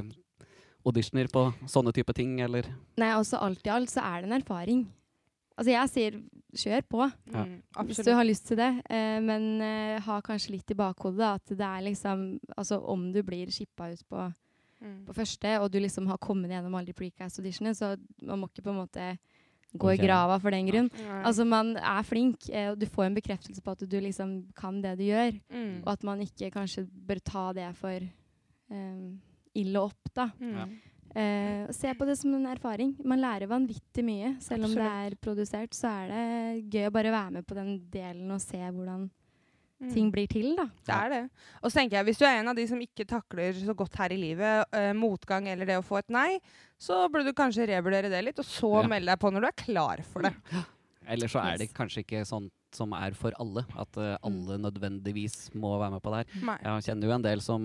[0.87, 2.69] auditioner på sånne type ting, eller
[3.01, 4.87] Nei, også alt i alt så er det en erfaring.
[5.59, 6.19] Altså jeg sier
[6.55, 7.01] kjør på
[7.33, 7.43] Ja.
[7.45, 11.27] Mm, hvis du har lyst til det, eh, men eh, ha kanskje litt i bakhodet
[11.35, 14.29] at det er liksom Altså om du blir shippa ut på,
[14.81, 15.05] Mm.
[15.07, 18.47] på første, og du liksom har kommet gjennom alle de precast auditionene, så man må
[18.49, 19.19] ikke på en måte
[19.77, 20.89] gå i grava for den grunn.
[20.97, 21.23] Ja.
[21.27, 24.81] Altså man er flink, eh, og du får en bekreftelse på at du liksom kan
[24.81, 25.83] det du gjør, Mm.
[25.85, 27.91] og at man ikke kanskje bør ta det for
[28.71, 29.11] eh,
[29.57, 30.29] ille opp, da.
[30.41, 30.79] Mm.
[31.17, 32.97] Eh, og se på det som en erfaring.
[33.05, 34.35] Man lærer vanvittig mye.
[34.45, 37.79] Selv om det er produsert, så er det gøy å bare være med på den
[37.91, 39.09] delen og se hvordan
[39.81, 39.93] Mm.
[39.95, 40.65] ting blir til, da.
[40.85, 41.31] Det er det.
[41.63, 43.95] Og så tenker jeg, Hvis du er en av de som ikke takler så godt
[43.95, 46.41] her i livet, uh, motgang eller det å få et nei,
[46.77, 48.89] så burde du kanskje revurdere det litt, og så Ja.
[48.89, 50.35] melde deg på når du er klar for det.
[51.07, 53.65] Eller så er det kanskje ikke sånt som er for alle.
[53.79, 56.45] At uh, alle nødvendigvis må være med på det her.
[56.45, 56.57] Nei.
[56.65, 57.63] Jeg kjenner jo en del som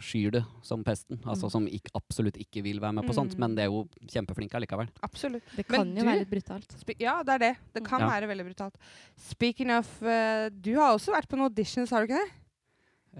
[0.00, 1.18] skyr det som pesten.
[1.26, 1.50] Altså Mm.
[1.50, 3.34] som ikk- absolutt ikke vil være med på sånt.
[3.36, 3.40] Mm.
[3.40, 4.88] Men det er jo kjempeflinke allikevel.
[5.02, 5.42] Absolutt.
[5.56, 6.76] Det Men kan jo du- være litt brutalt.
[6.98, 7.56] Ja, det er det.
[7.74, 8.08] Det kan Ja.
[8.08, 8.74] være veldig brutalt.
[9.16, 12.30] Speaking of uh, Du har også vært på noen auditions, har du ikke det?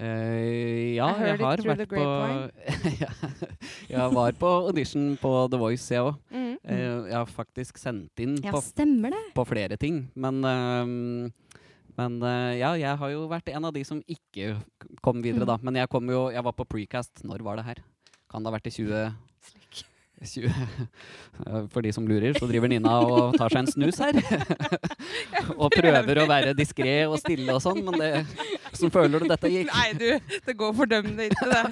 [0.01, 2.01] Uh, ja, jeg har vært på
[3.91, 6.15] Jeg var på audition på The Voice, jeg òg.
[6.31, 6.50] Mm.
[7.09, 8.61] Jeg har faktisk sendt inn Ja, på,
[9.35, 10.11] på flere ting.
[10.15, 11.33] Men, ehm,
[11.97, 14.59] men eh, ja, jeg har jo vært en av de som ikke
[15.03, 15.51] kom videre, Mm.
[15.55, 15.57] da.
[15.63, 17.25] Men jeg, kom jo, jeg var på precast.
[17.25, 17.81] Når var det her?
[18.31, 19.15] Kan det ha vært i 20...
[20.21, 20.53] 20,
[21.73, 24.19] For de som lurer, så driver Nina og tar seg en snus her.
[25.61, 28.11] og prøver å være diskré og stille og sånn, men det,
[28.69, 29.73] hvordan føler du dette gikk?
[29.73, 31.63] Nei, du, det går fordømmende ikke, det.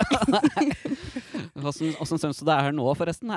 [1.59, 3.33] Hvordan syns du det er her nå, forresten?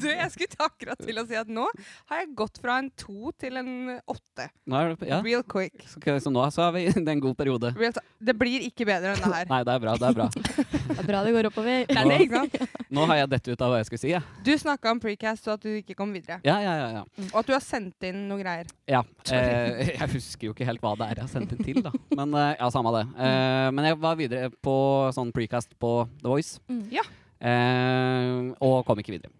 [0.00, 1.68] Du, jeg skulle ta akkurat til å si at nå
[2.10, 3.70] har jeg gått fra en to til en
[4.10, 4.48] åtte.
[4.66, 5.20] nå ja.
[5.22, 5.76] Real quick.
[5.86, 7.70] Så, så nå så er vi en god periode.
[7.78, 9.46] Real det blir ikke bedre enn det her.
[9.48, 9.94] Nei, det er bra.
[9.96, 10.26] Det er bra.
[10.34, 11.86] Det er bra det går oppover.
[11.88, 12.56] Er sant?
[12.92, 14.10] Nå har jeg dette ut av hva jeg skulle si.
[14.12, 16.40] Ja, Du snakka om precast og at du ikke kom videre.
[16.44, 16.74] ja, ja.
[16.80, 17.04] ja, ja.
[17.32, 18.66] Og at du har sendt inn noe greier.
[18.88, 19.02] ja.
[19.30, 21.92] Eh, jeg husker jo ikke helt hva det er jeg har sendt inn til, da.
[22.18, 23.04] Men eh, ja, samme det.
[23.18, 24.74] Eh, men jeg var videre på
[25.14, 26.86] sånn precast på The Voice, Mm.
[26.90, 27.02] Ja.
[27.40, 29.30] eh, og kom ikke videre.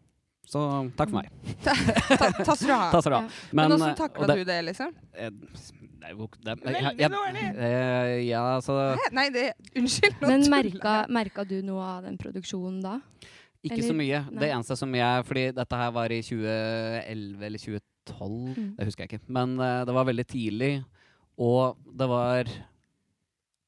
[0.50, 0.58] Så
[0.98, 1.28] takk for meg.
[1.62, 1.74] Ta,
[2.18, 2.40] ta du.
[2.42, 3.20] Takk skal du ha.
[3.54, 4.90] Men Men, åssen takla du det, liksom?
[5.14, 7.44] eh, Det er jo det, Veldig jeg- dårlig.
[7.60, 9.10] eh, ja, så Hæ?
[9.12, 10.16] Nei, det Unnskyld.
[10.26, 12.96] Men merka, merka du noe av den produksjonen da?
[13.62, 14.20] Ikke Eller- så mye.
[14.30, 14.40] nei.
[14.40, 18.76] Det eneste som jeg Fordi dette her var i 2011 eller 2012, Mm.
[18.76, 19.28] det husker jeg ikke.
[19.28, 20.84] Men uh, det var veldig tidlig,
[21.38, 22.44] og det var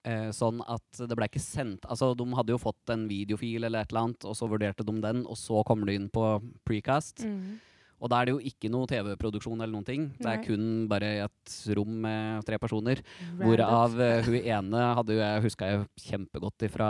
[0.09, 3.83] uh, sånn at det ble ikke sendt Altså, de hadde jo fått en videofil eller
[3.85, 6.25] et eller annet, og så vurderte de den, og så kommer du inn på
[6.67, 7.25] precast.
[7.25, 7.61] Mm.
[8.03, 10.09] Og da er det jo ikke noe TV-produksjon eller noen ting.
[10.19, 10.47] Det er Nei.
[10.47, 13.03] kun bare et rom med tre personer.
[13.03, 13.45] Random.
[13.47, 16.89] Hvorav uh, hun ene hadde jo jeg huska jeg kjempegodt fra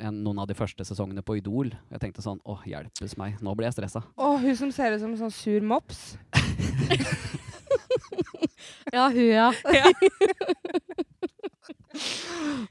[0.00, 1.74] en, noen av de første sesongene på Idol.
[1.92, 4.04] Jeg tenkte sånn Å, hjelpes meg, nå blir jeg stressa.
[4.16, 6.16] Å, hun som ser ut som en sånn sur mops.
[8.92, 9.52] Ja, hun, ja.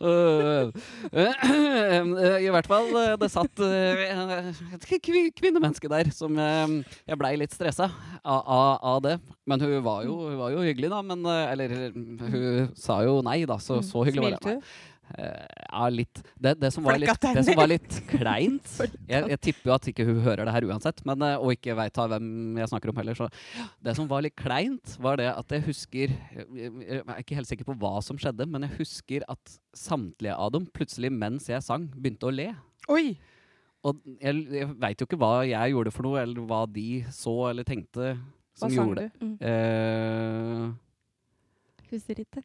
[0.01, 0.67] Øh,
[1.21, 7.53] øh, I hvert fall, øh, det satt øh, et kvinnemenneske der som Jeg blei litt
[7.53, 7.89] stressa
[8.23, 9.17] av, det.
[9.47, 11.01] Men hun var, jo, hun var jo hyggelig, da.
[11.01, 13.59] Men, eller hun sa jo nei, da.
[13.59, 14.59] Så, så hyggelig var det.
[15.07, 15.23] Hun?
[15.23, 16.21] Eh, ja, litt.
[16.35, 18.73] Det, det, som var litt, det som var litt kleint
[19.11, 21.77] jeg, jeg tipper jo at ikke hun hører det her uansett, men, eh, og ikke
[21.79, 23.17] veit hvem jeg snakker om heller.
[23.17, 23.29] Så
[23.83, 26.13] det som var litt kleint, var det at jeg husker
[26.57, 30.51] Jeg er ikke helt sikker på hva som skjedde, men jeg husker at samtlige av
[30.55, 32.51] dem plutselig mens jeg sang, begynte å le.
[32.91, 33.15] Oi!
[33.87, 37.35] Og jeg, jeg veit jo ikke hva jeg gjorde for noe, eller hva de så
[37.51, 39.23] eller tenkte Hva sang gjorde du?
[39.23, 39.35] Mm.
[39.47, 40.67] Eh,
[41.93, 42.43] Husker ikke.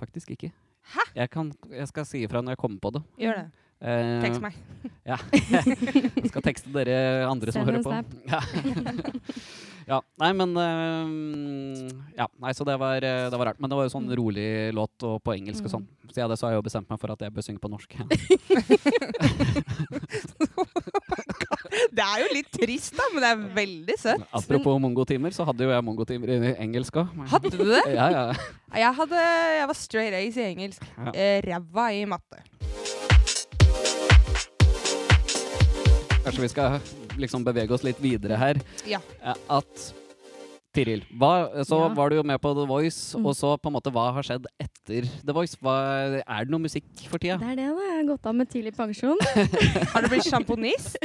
[0.00, 0.50] faktisk ikke.
[0.92, 1.00] Hæ?
[1.16, 3.02] Jeg, kan, jeg skal si ifra når jeg kommer på det.
[3.24, 3.46] Gjør det.
[3.84, 4.54] Eh, Tekst meg.
[5.10, 5.16] Ja.
[5.34, 7.92] Jeg skal tekste dere andre som hører på.
[8.32, 8.40] Ja.
[9.90, 9.98] ja.
[10.22, 13.60] Nei, men uh, Ja, nei, så det var, eh, det var rart.
[13.60, 14.14] Men det var jo sånn Mm.
[14.20, 15.84] rolig låt og på engelsk og sånn.
[16.14, 17.68] Så ja, det så har jeg jo bestemt meg for at jeg bør synge på
[17.72, 17.96] norsk.
[22.04, 24.24] Det er jo litt trist, da, men det er veldig søtt.
[24.36, 27.14] Apropos mongotimer, så hadde jo jeg mongotimer i engelsk òg.
[27.32, 27.80] Hadde du det?
[27.96, 28.24] Ja, ja.
[28.74, 29.22] Jeg, hadde,
[29.56, 30.84] jeg var straight ace i engelsk.
[30.98, 31.14] Ja.
[31.14, 32.42] Eh, Ræva i matte.
[36.24, 36.78] Kanskje vi skal
[37.20, 38.60] liksom bevege oss litt videre her.
[38.88, 39.00] Ja.
[39.22, 39.88] Eh, At
[40.74, 41.88] Tiril, hva, så Ja.
[41.94, 43.26] var du jo med på The Voice, Mm.
[43.30, 45.54] og så på en måte hva har skjedd etter The Voice?
[45.62, 45.74] Hva,
[46.26, 47.36] er det noe musikk for tida?
[47.38, 47.84] Det er det, da.
[47.88, 49.16] Jeg har gått av med tidlig pensjon.
[49.94, 50.96] Har du blitt sjamponist?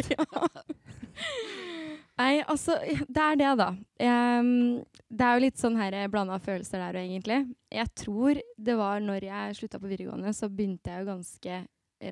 [2.20, 2.74] Nei, altså,
[3.08, 3.70] det er det, da.
[4.04, 7.38] Um, det er jo litt sånn her blanda følelser der òg, egentlig.
[7.72, 11.62] Jeg tror det var når jeg slutta på videregående, så begynte jeg jo ganske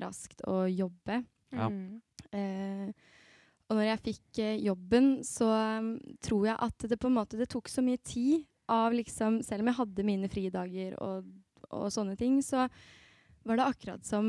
[0.00, 1.20] raskt å jobbe.
[1.52, 1.68] Ja.
[1.68, 2.00] Mm.
[2.32, 2.88] Eh,
[3.68, 5.90] og når jeg fikk eh, jobben, så um,
[6.24, 9.64] tror jeg at det på en måte det tok så mye tid av liksom Selv
[9.64, 11.24] om jeg hadde mine fridager og,
[11.72, 12.66] og sånne ting, så
[13.48, 14.26] var det akkurat som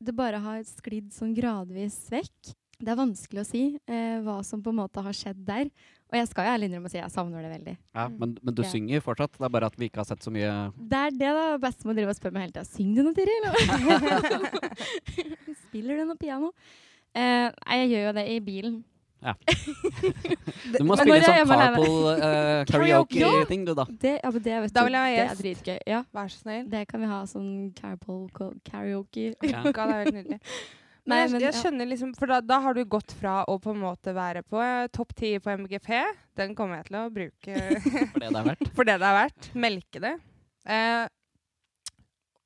[0.00, 2.54] det bare har sklidd sånn gradvis vekk.
[2.80, 5.68] Det er vanskelig å si eh, hva som på en måte har skjedd der.
[6.08, 7.74] Og jeg skal jo ærlig innrømme å si jeg savner det veldig.
[7.92, 8.70] Ja, men, men du Ja.
[8.72, 9.36] synger fortsatt?
[9.36, 11.98] Det er bare at vi ikke har sett så mye Det er det da bestemor
[11.98, 12.64] driver og spør meg hele tida.
[12.64, 13.44] Syng du noe, Tiril?
[15.68, 16.54] Spiller du noe piano?
[17.16, 18.80] Eh, nei, jeg gjør jo det i bilen.
[20.72, 23.18] Du må spille sånn carpool uh, Karaoke.
[23.20, 23.84] karaoke-ting, du, da.
[23.90, 25.78] Det, ja, men det, vet Da vil jeg være det er dritgøy.
[25.90, 26.68] Ja, Vær så snill.
[26.72, 28.28] det kan vi ha sånn carpool
[28.66, 29.32] karaoke.
[29.44, 29.60] Ja.
[29.60, 30.40] Ja, det er helt nydelig.
[31.08, 31.60] Men Nei, jeg, men jeg ja.
[31.64, 34.58] skjønner liksom, for da, da har du gått fra å på en måte være på
[34.60, 35.88] eh, topp ti på MGP.
[36.36, 37.54] Den kommer jeg til å bruke
[38.12, 38.68] For det det er verdt.
[38.76, 39.48] for det det er verdt.
[39.64, 40.12] Melke det.
[40.76, 41.06] Eh,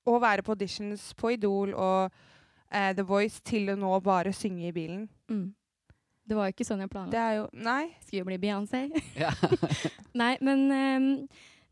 [0.07, 2.14] å være på auditions på Idol og
[2.74, 5.06] eh, The Voice til å nå bare synge i bilen.
[5.30, 5.46] Mm.
[6.26, 7.24] Det var jo ikke sånn jeg Det planla.
[7.30, 7.82] er jo Nei.
[8.00, 8.87] Skulle jo bli Beyoncé.
[10.20, 11.08] Nei, men um,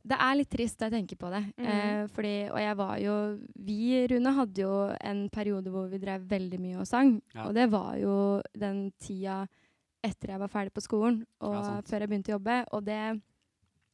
[0.04, 1.40] det er litt trist da jeg tenker på det.
[1.56, 1.66] Mm.
[1.72, 3.16] Eh, fordi, og jeg var jo
[3.64, 3.78] Vi,
[4.12, 7.14] Rune, hadde jo en periode hvor vi drev veldig mye og sang.
[7.34, 7.46] Ja.
[7.48, 8.16] Og det var jo
[8.58, 9.44] den tida
[10.02, 12.56] etter jeg var ferdig på skolen, og Ja, før jeg begynte å jobbe.
[12.74, 13.00] Og det,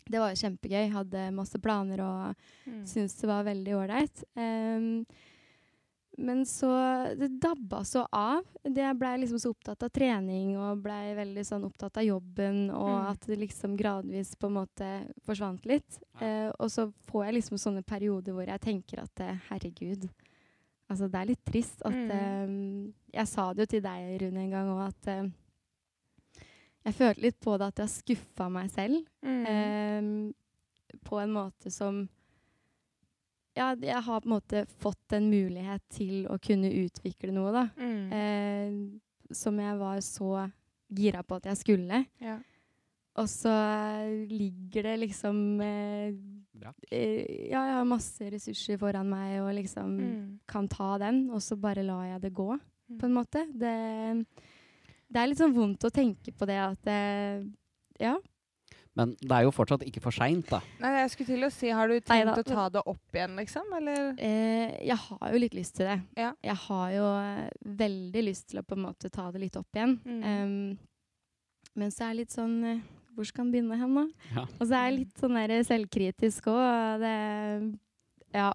[0.09, 0.87] det var jo kjempegøy.
[0.95, 2.83] Hadde masse planer og Mm.
[2.89, 4.25] syntes det var veldig ålreit.
[4.37, 5.05] Ehm,
[6.19, 6.69] men så
[7.19, 8.45] Det dabba så av.
[8.65, 12.71] Det jeg blei liksom så opptatt av trening og blei veldig sånn opptatt av jobben,
[12.71, 13.11] og Mm.
[13.11, 14.89] at det liksom gradvis på en måte
[15.25, 15.99] forsvant litt.
[16.21, 20.09] Eh, og så får jeg liksom sånne perioder hvor jeg tenker at eh, herregud
[20.91, 22.11] Altså, det er litt trist at Mm.
[22.11, 25.31] eh, Jeg sa det jo til deg, Rune, en gang òg, at eh,
[26.87, 29.05] jeg følte litt på det at jeg skuffa meg selv.
[29.23, 29.47] Mm.
[29.47, 32.09] Eh, på en måte som
[33.59, 37.65] Ja, jeg har på en måte fått en mulighet til å kunne utvikle noe, da.
[37.77, 38.13] Mm.
[38.15, 40.31] Eh, som jeg var så
[40.89, 42.05] gira på at jeg skulle.
[42.23, 42.39] ja.
[43.19, 43.51] Og så
[44.31, 46.13] ligger det liksom eh,
[46.55, 46.71] Bra.
[46.93, 50.39] eh, Ja, jeg har masse ressurser foran meg og liksom Mm.
[50.47, 52.53] kan ta den, og så bare lar jeg det gå,
[52.89, 52.99] Mm.
[53.01, 53.43] på en måte.
[53.59, 54.27] Det,
[55.11, 57.43] det er litt sånn vondt å tenke på det at eh,
[57.99, 58.17] Ja.
[58.99, 60.59] Men det er jo fortsatt ikke for seint, da.
[60.83, 62.43] Nei, jeg skulle til å si, har du tenkt Neida.
[62.43, 63.71] å ta det opp igjen, liksom?
[63.79, 64.09] Eller?
[64.19, 65.99] Eh, jeg har jo litt lyst til det.
[66.19, 66.33] Ja.
[66.43, 69.79] Jeg har jo eh, veldig lyst til å på en måte ta det litt opp
[69.79, 69.95] igjen.
[70.03, 70.23] Mm.
[70.27, 72.81] Um, men så er det litt sånn eh,
[73.15, 74.05] Hvor skal en begynne hen, da?
[74.35, 74.45] Ja.
[74.59, 77.05] Og så er jeg litt sånn der selvkritisk òg.
[77.05, 77.15] Det
[78.35, 78.51] Ja.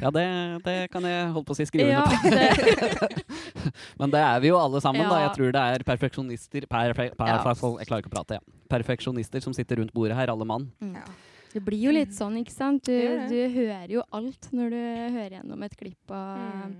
[0.00, 0.24] Ja, det,
[0.64, 2.30] det kan jeg holde på å si skrive ja under på.
[2.34, 3.24] det,
[4.00, 5.18] Men det er vi jo alle sammen, da.
[5.26, 7.74] Jeg tror det er perfeksjonister perfe, perfe, Ja.
[7.80, 8.56] Jeg klarer ikke å prate, ja.
[8.70, 10.68] Perfeksjonister som sitter rundt bordet her, alle mann.
[10.80, 11.04] Ja.
[11.52, 12.84] det blir jo litt sånn, ikke sant?
[12.86, 12.94] Du,
[13.30, 14.78] du hører jo alt når du
[15.16, 16.02] hører gjennom et klipp.
[16.10, 16.76] Og, Mm.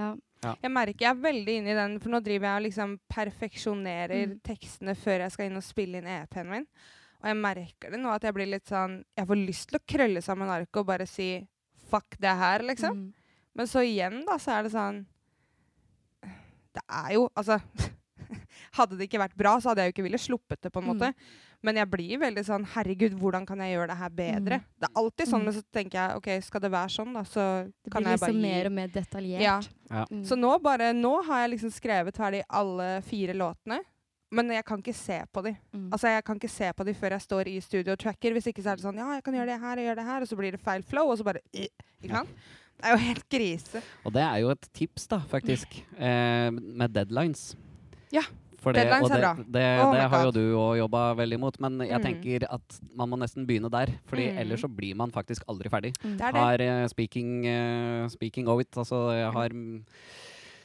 [0.00, 0.14] ja.
[0.64, 4.26] Jeg merker jeg er veldig inne i den, for nå driver jeg og liksom perfeksjonerer
[4.26, 4.40] Mm.
[4.42, 6.66] tekstene før jeg skal inn og spille inn EP-en min.
[7.22, 9.84] Og jeg merker det nå at jeg blir litt sånn Jeg får lyst til å
[9.86, 11.28] krølle sammen arket og bare si
[11.92, 12.96] fuck det her, liksom.
[12.96, 13.12] Mm.
[13.54, 15.02] Men så igjen, da, så er det sånn
[16.72, 17.60] Det er jo Altså
[18.78, 20.86] Hadde det ikke vært bra, så hadde jeg jo ikke villet sluppet det, på en
[20.86, 20.92] Mm.
[20.94, 21.08] måte.
[21.62, 24.56] Men jeg blir veldig sånn Herregud, hvordan kan jeg gjøre det her bedre?
[24.62, 24.64] Mm.
[24.80, 25.44] Det er alltid sånn, Mm.
[25.44, 27.44] men så tenker jeg OK, skal det være sånn, da, så
[27.84, 29.42] Det kan blir jeg bare liksom gi mer og mer detaljert.
[29.42, 29.60] Ja.
[29.90, 30.04] Ja.
[30.10, 30.24] Mm.
[30.24, 33.80] Så nå bare Nå har jeg liksom skrevet ferdig alle fire låtene.
[34.32, 35.50] Men jeg kan ikke se på de.
[35.76, 35.90] Mm.
[35.92, 38.32] Altså Jeg kan ikke se på de før jeg står i studio og tracker.
[38.32, 40.04] Hvis ikke så er det sånn Ja, jeg kan gjøre det her og gjøre det
[40.08, 42.28] her, og så blir det feil flow, og så bare Ikke sant?
[42.82, 43.82] Det er jo helt grise.
[44.08, 47.52] Og det er jo et tips, da, faktisk, eh, med deadlines.
[48.10, 48.22] Ja,
[48.58, 49.34] For det, deadlines og er bra.
[49.36, 52.02] Det, Oh det har jo du òg jobba veldig imot, men jeg Mm.
[52.02, 53.86] tenker at man må nesten begynne der.
[54.06, 54.38] Fordi Mm.
[54.38, 55.92] ellers så blir man faktisk aldri ferdig.
[56.02, 56.16] Mm.
[56.18, 56.40] Det er det.
[56.40, 59.84] Har, uh, speaking, uh, speaking of it, altså jeg har mm,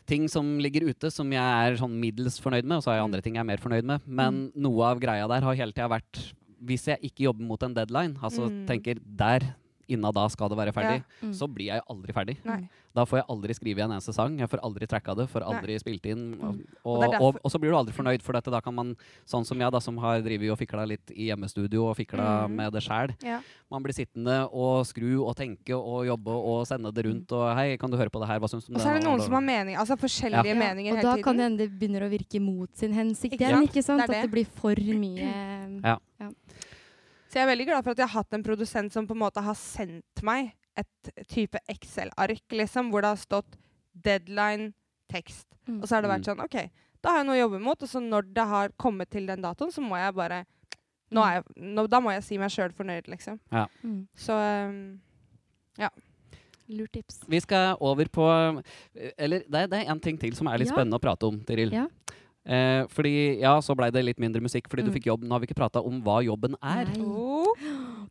[0.07, 3.03] ting som ligger ute som jeg er sånn middels fornøyd med, og så har jeg
[3.03, 3.11] Mm.
[3.11, 4.01] andre ting jeg er mer fornøyd med.
[4.07, 6.33] Men noe av greia der har hele tida vært
[6.65, 8.65] Hvis jeg ikke jobber mot en deadline, altså Mm.
[8.65, 9.53] tenker der
[9.89, 11.33] inna da skal det være ferdig, Mm.
[11.33, 12.38] så blir jeg aldri ferdig.
[12.45, 12.69] Nei.
[12.95, 15.77] Da får jeg aldri skrive en eneste sang, jeg får aldri tracka det, får aldri
[15.79, 16.33] spilt inn.
[16.41, 16.65] Og, Mm.
[16.83, 19.45] og, Og og, og så blir du aldri fornøyd, for dette, da kan man, sånn
[19.45, 22.55] som jeg, da, som har drevet og fikla litt i hjemmestudio og fikla Mm.
[22.55, 23.41] med det sjæl, Ja.
[23.69, 27.77] man blir sittende og skru og tenke og jobbe og sende det rundt og Hei,
[27.77, 28.39] kan du høre på det her?
[28.39, 30.55] Hva syns du om Og så er det noen som har mening, altså forskjellige Ja,
[30.55, 33.45] meninger og hele da kan det hende det begynner å virke mot sin hensikt Ikke
[33.49, 33.63] igjen.
[33.67, 34.01] ikke sant?
[34.01, 34.15] Det det.
[34.17, 35.97] At det blir for mye Ja.
[37.28, 39.19] Så jeg er veldig glad for at jeg har hatt en produsent som på en
[39.25, 43.57] måte har sendt meg et type Excel-ark, liksom, hvor det har stått
[43.93, 44.73] deadline,
[45.11, 45.47] tekst.
[45.67, 45.82] Mm.
[45.82, 46.30] Og så har det vært Mm.
[46.36, 46.69] sånn OK,
[47.01, 49.41] da har jeg noe å jobbe mot, og så når det har kommet til den
[49.41, 50.45] datoen, så må jeg bare
[51.09, 53.39] nå er jeg, nå, Da må jeg si meg sjøl fornøyd, liksom.
[53.84, 54.07] Mm.
[54.15, 54.34] Så
[54.67, 54.99] um,
[56.69, 57.21] Lurt tips.
[57.32, 58.25] Vi skal over på
[59.17, 60.73] Eller det, er- det er en ting til som er litt Ja.
[60.75, 61.71] spennende å prate om, Tiril.
[61.71, 61.88] Ja.
[62.47, 64.95] Eh, fordi ja, så blei det litt mindre musikk fordi du Mm.
[64.95, 65.23] fikk jobb.
[65.27, 66.87] Nå har vi ikke prata om hva jobben er.
[67.03, 67.51] Oh,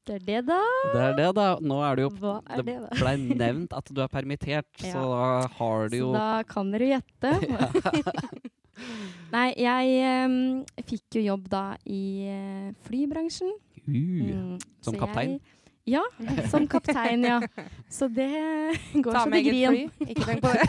[0.05, 0.61] Det er det, da.
[0.93, 1.47] Det er det, da.
[1.59, 2.89] Nå er det jo Hva er det, da?
[3.01, 4.93] blei nevnt at du er permittert, Ja.
[4.93, 7.32] så da har du Så jo da kan dere gjette.
[9.32, 13.51] Nei, jeg um, fikk jo jobb da i eh, flybransjen.
[13.57, 15.37] uh, Mm, Som så kaptein?
[15.39, 15.56] Jeg,
[15.87, 16.03] ja,
[16.51, 17.41] som kaptein, ja.
[17.89, 18.28] Så det
[19.05, 19.68] går ta så det grin.
[19.70, 20.09] fly.
[20.11, 20.64] Ikke tenk på det.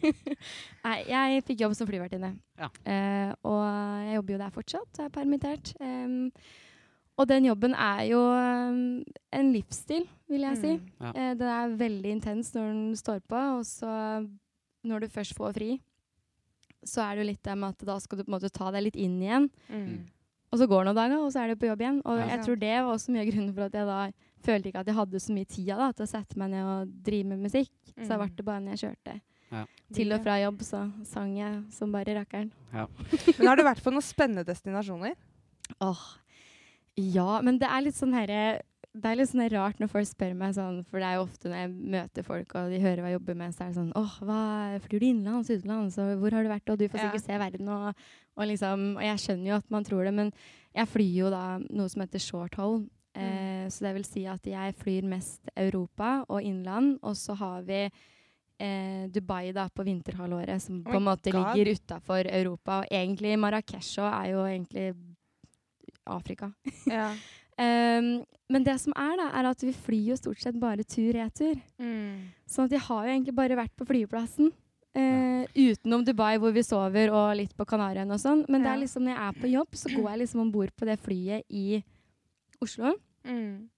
[0.86, 2.32] Nei, jeg fikk jobb som flyvertinne.
[2.58, 2.70] Ja.
[2.82, 3.62] Uh, og
[4.08, 5.72] jeg jobber jo der fortsatt, jeg er permittert.
[5.78, 6.32] Um,
[7.20, 8.82] og den jobben er jo um,
[9.38, 10.74] en livsstil, vil jeg si.
[10.80, 10.90] Mm.
[11.04, 11.14] Ja.
[11.14, 13.92] Uh, den er veldig intens når den står på, og så
[14.82, 15.74] når du først får fri,
[16.86, 18.70] så er det jo litt det med at da skal du på en måte ta
[18.72, 19.50] deg litt inn igjen.
[19.68, 19.98] Mm.
[20.52, 22.00] Og så går det noen dager, og så er det på jobb igjen.
[22.04, 22.26] Og Ja.
[22.36, 23.98] jeg tror det var også mye av grunnen for at jeg da
[24.42, 26.94] følte ikke at jeg hadde så mye tid da, til å sette meg ned og
[27.04, 27.70] drive med musikk.
[28.00, 28.26] Så da Mm.
[28.26, 29.20] ble det bare når jeg kjørte
[29.52, 29.64] Ja.
[29.92, 32.50] til og fra jobb, så sang jeg som bare rakkeren.
[33.38, 35.14] Men har du vært på noen spennende destinasjoner?
[35.80, 36.16] Åh,
[36.96, 38.60] ja, men det er litt sånn herre
[38.92, 41.48] det er litt sånn rart når folk spør meg sånn, for det er jo ofte
[41.48, 43.92] når jeg møter folk og de hører hva jeg jobber med, så er det sånn
[43.94, 44.40] åh, hva
[44.82, 47.10] flyr du innenlands, utenlands, og hvor har du vært, og du får Ja.
[47.10, 47.94] sikkert se verden, og,
[48.36, 50.32] og liksom Og jeg skjønner jo at man tror det, men
[50.74, 54.40] jeg flyr jo da noe som heter short hole, Eh, Så det vil si at
[54.46, 57.90] jeg flyr mest Europa og innland, og så har vi
[58.60, 61.56] eh, Dubai da på vinterhalvåret, som på Oh en måte God.
[61.56, 62.78] ligger utafor Europa.
[62.80, 64.94] Og egentlig Marrakech er jo egentlig
[66.06, 66.52] Afrika.
[66.86, 67.14] Ja.
[67.60, 71.60] Ehm, men det som er, da, er at vi flyr jo stort sett bare tur-retur.
[71.78, 72.30] Mm.
[72.48, 74.50] Sånn at jeg har jo egentlig bare vært på flyplassen.
[74.96, 78.44] Eh, Utenom Dubai, hvor vi sover, og litt på Kanariøyene og sånn.
[78.48, 80.72] Men det er liksom, når jeg er på jobb, så går jeg liksom om bord
[80.76, 81.82] på det flyet i
[82.60, 82.96] Oslo.
[83.24, 83.68] Mm.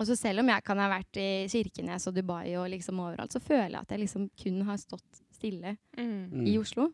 [0.00, 3.34] Og så selv om jeg kan ha vært i Kirkenes og Dubai og liksom overalt,
[3.36, 6.30] så føler jeg at jeg liksom kun har stått stille Mm.
[6.32, 6.46] Mm.
[6.46, 6.88] i Oslo.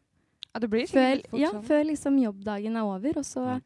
[0.54, 1.62] Ja, det blir Før, fort ja, sånn.
[1.64, 3.60] før liksom jobbdagen er over, og så Ja.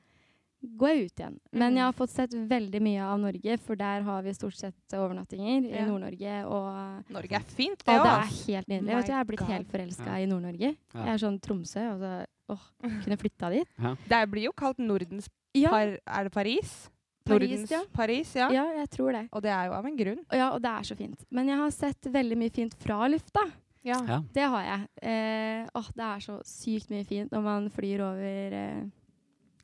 [0.62, 1.36] Går jeg ut igjen.
[1.52, 1.76] Men Mm.
[1.76, 5.68] jeg har fått sett veldig mye av Norge, for der har vi stort sett overnattinger
[5.70, 5.82] Ja.
[5.82, 6.34] i Nord-Norge.
[6.46, 8.04] Og, Norge er fint, det òg.
[8.04, 8.86] det er helt nydelig.
[9.06, 9.48] Du, jeg er blitt God.
[9.48, 10.16] helt forelska Ja.
[10.22, 10.76] i Nordnorge.
[10.94, 11.04] Ja.
[11.04, 11.92] Jeg er sånn Tromsø.
[11.94, 13.68] Og så, åh, kunne flytta dit.
[14.08, 15.98] Det blir jo kalt Nordens Ja, par...
[16.06, 16.88] Er det Paris?
[17.24, 17.82] Paris, Nordens ja.
[17.92, 18.48] Paris, ja.
[18.50, 19.28] ja, jeg tror det.
[19.32, 20.18] Og det er jo av en grunn.
[20.30, 21.24] Og, ja, og det er så fint.
[21.30, 23.40] Men jeg har sett veldig mye fint fra lufta.
[23.84, 24.00] Ja.
[24.06, 24.22] Ja.
[24.32, 24.88] Det har jeg.
[25.02, 28.82] Eh, åh, det er så sykt mye fint når man flyr over eh,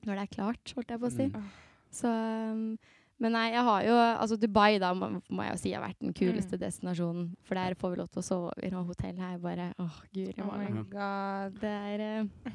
[0.07, 1.27] når det er klart, holdt jeg på å si.
[1.33, 1.49] Mm.
[1.91, 2.79] Så, um,
[3.19, 5.99] men nei, jeg har jo Altså Dubai, da, må, må jeg jo si har vært
[6.05, 6.61] den kuleste Mm.
[6.63, 7.37] destinasjonen.
[7.43, 9.39] For der får vi lov til å sove i noe hotell her.
[9.39, 10.85] bare Åh, guri Oh my malla.
[10.93, 11.59] god.
[11.61, 12.53] Det er, uh,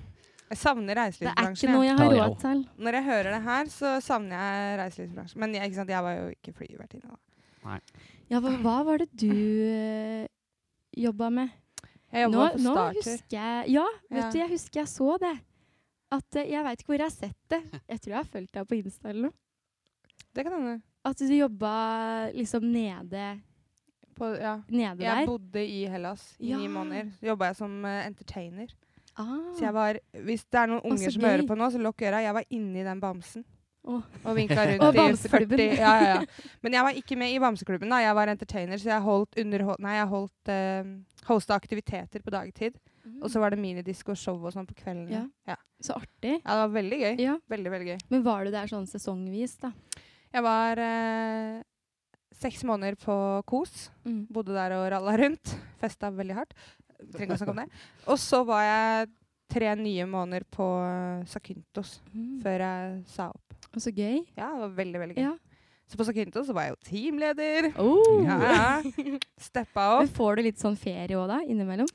[0.53, 1.97] Jeg savner det er ikke noe jeg.
[1.97, 2.63] har råd til.
[2.77, 5.37] Når jeg hører det her, så savner jeg reiselivsbransjen.
[5.39, 7.79] Men jeg, ikke sant, jeg var jo ikke flyvertinne da.
[8.29, 10.27] Ja, hva, hva var det du uh,
[10.95, 11.49] jobba med?
[12.13, 13.11] Jeg Nå, jobba på nå Starter.
[13.11, 14.29] husker jeg Ja, vet Ja.
[14.31, 15.33] du, jeg husker jeg så det.
[16.13, 17.61] At eh, Jeg veit ikke hvor jeg har sett det.
[17.89, 19.37] Jeg tror jeg har fulgt deg på Insta eller noe.
[20.33, 20.75] Det kan hende.
[21.05, 21.73] At du jobba
[22.33, 23.25] liksom nede,
[24.15, 24.55] På- Ja.
[24.69, 25.25] nede Jeg der.
[25.25, 27.09] bodde i Hellas i ni måneder.
[27.19, 28.69] Så jobba jeg som uh, entertainer.
[29.17, 29.53] Ah.
[29.57, 31.29] Så jeg var, hvis det er noen unger som gøy.
[31.29, 32.21] hører på nå, så lukk øra.
[32.21, 33.43] Jeg var inni den bamsen.
[33.83, 34.01] Oh.
[34.23, 36.21] Og vinka rundt Og i 40 ja, ja, ja.
[36.63, 37.89] Men jeg var ikke med i Bamseklubben.
[37.89, 37.97] da.
[37.99, 40.93] Jeg var entertainer, så jeg holdt, underhold, nei, jeg holdt uh,
[41.27, 42.77] hosta aktiviteter på dagtid.
[43.21, 45.09] Og så var det minidisko og show og sånn på kvelden.
[45.11, 45.25] Ja.
[45.49, 45.55] Ja.
[45.83, 46.37] Så artig.
[46.39, 47.15] ja, det var veldig gøy.
[47.19, 47.37] Ja.
[47.51, 47.97] Veldig, veldig gøy.
[48.13, 49.73] Men var du der sånn sesongvis, da?
[50.33, 51.57] Jeg var eh,
[52.39, 53.15] seks måneder på
[53.49, 53.89] Kos.
[54.07, 54.21] Mm.
[54.31, 55.55] Bodde der og ralla rundt.
[55.81, 56.55] Festa veldig hardt.
[57.11, 57.81] Trenger ikke å snakke om det.
[58.07, 59.09] Og så var jeg
[59.53, 60.65] tre nye måneder på
[61.29, 62.39] Sakuntos Sakyntos Mm.
[62.41, 63.57] før jeg sa opp.
[63.75, 64.21] Og så gøy.
[64.37, 65.23] Ja, det var veldig, veldig gøy.
[65.27, 65.33] Ja.
[65.89, 67.67] Så på Sakinto så var jeg jo teamleder.
[67.77, 68.23] Oh.
[68.25, 68.79] Ja.
[69.37, 71.41] Steppa Men får du litt sånn ferie òg, da?
[71.43, 71.89] Innimellom?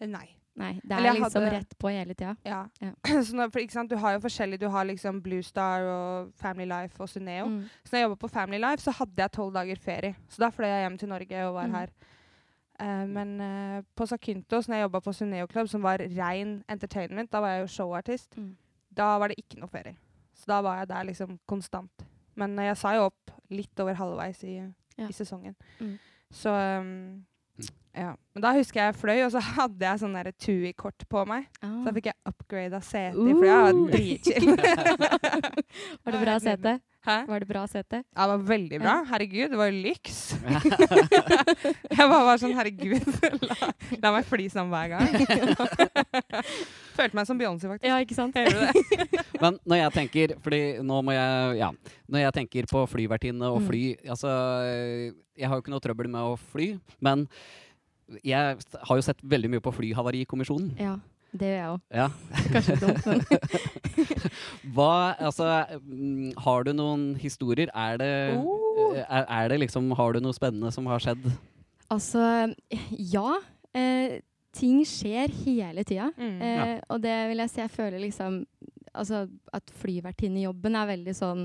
[0.00, 0.26] Nei.
[0.58, 2.32] Nei, det er liksom hadde- rett på hele tida.
[2.44, 2.64] Ja.
[2.82, 2.90] Ja.
[3.22, 3.86] Så når, for?
[3.88, 4.58] Du har jo forskjellig.
[4.60, 7.46] Du har liksom Blue Star og Family Life og Suneo.
[7.46, 7.60] Mm.
[7.84, 10.16] Så når jeg jobba på Family Life, så hadde jeg tolv dager ferie.
[10.28, 11.74] Så da fløy jeg hjem til Norge og var Mm.
[11.78, 11.88] her.
[12.80, 17.30] Uh, men uh, på Sakyntos, når jeg jobba på Suneo Club, som var rein entertainment,
[17.32, 18.52] da var jeg jo showartist, Mm.
[18.96, 19.96] da var det ikke noe ferie.
[20.34, 22.04] Så da var jeg der liksom konstant.
[22.36, 24.56] Men uh, jeg sa jo opp litt over halvveis i,
[24.98, 25.06] Ja.
[25.08, 25.54] i sesongen.
[25.80, 25.98] Mm.
[26.30, 26.50] Så
[26.80, 27.24] um,
[27.98, 28.12] ja.
[28.34, 31.48] Men da husker jeg jeg fløy, og så hadde jeg sånn TUI-kort på meg.
[31.62, 31.72] Ah.
[31.80, 33.48] Så da fikk jeg upgrada sete i flyet.
[33.48, 33.88] Jeg var Uh.
[33.90, 34.46] dritchill.
[36.04, 36.76] Var det bra sete?
[37.08, 37.14] Hæ?
[37.30, 38.02] Var det bra sete?
[38.04, 38.94] Ja, det var veldig bra.
[39.08, 40.18] Herregud, det var jo lyks.
[41.96, 43.06] jeg bare var sånn herregud,
[43.48, 43.70] la,
[44.02, 45.08] la meg fly sammen hver gang.
[46.98, 47.86] Følte meg som Beyoncé, faktisk.
[47.88, 48.36] Ja, ikke sant?
[49.42, 51.68] Men når jeg tenker Fordi nå må jeg Ja.
[52.10, 53.66] Når jeg tenker på flyvertinne og Mm.
[53.68, 54.30] fly Altså,
[55.38, 56.72] jeg har jo ikke noe trøbbel med å fly,
[57.04, 57.26] men
[58.24, 58.56] jeg
[58.88, 60.70] har jo sett veldig mye på Flyhavarikommisjonen.
[60.80, 60.94] Ja,
[61.32, 61.80] det gjør jeg òg.
[61.92, 62.06] Ja.
[62.54, 63.20] Kanskje dumt, men
[64.74, 65.48] Hva Altså,
[65.82, 67.68] mm, har du noen historier?
[67.74, 68.94] Er det, Oh.
[68.96, 71.26] er, er det liksom Har du noe spennende som har skjedd?
[71.92, 72.54] Altså,
[72.96, 73.38] ja.
[73.76, 74.20] Eh,
[74.56, 76.08] ting skjer hele tida.
[76.16, 76.40] Mm.
[76.42, 78.42] Eh, og det vil jeg si, jeg føler liksom
[78.98, 81.42] Altså at flyvertinnejobben er veldig sånn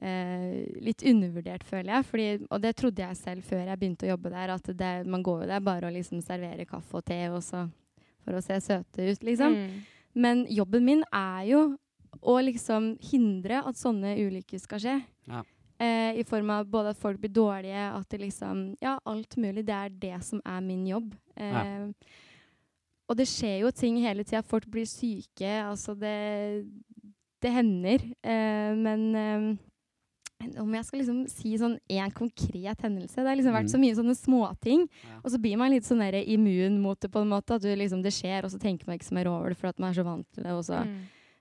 [0.00, 2.06] eh, Litt undervurdert, føler jeg.
[2.12, 5.24] Fordi, og det trodde jeg selv før jeg begynte å jobbe der, at det, man
[5.26, 7.66] går jo der bare og liksom serverer kaffe og te og så,
[8.28, 9.54] for å se søte ut, liksom.
[9.56, 9.84] Mm.
[10.18, 11.60] Men jobben min er jo
[12.20, 14.96] å liksom hindre at sånne ulykker skal skje.
[15.30, 15.42] Ja.
[15.78, 19.64] Eh, I form av både at folk blir dårlige, at det liksom Ja, alt mulig.
[19.68, 21.12] Det er det som er min jobb.
[21.38, 21.86] Eh,
[23.08, 24.42] Og det skjer jo ting hele tida.
[24.44, 25.48] Folk blir syke.
[25.64, 26.66] Altså, det
[27.40, 28.02] Det hender.
[28.26, 29.56] Eh, men eh,
[30.60, 33.72] om jeg skal liksom si sånn én konkret hendelse Det har liksom vært Mm.
[33.74, 34.88] så mye sånne småting.
[35.04, 35.18] Ja.
[35.24, 37.54] Og så blir man litt sånn der immun mot det, på en måte.
[37.56, 39.68] At du liksom, det skjer, og så tenker man ikke så mer over det, for
[39.68, 40.50] at man er så vant til det.
[40.52, 40.84] Også.
[40.86, 40.98] Mm.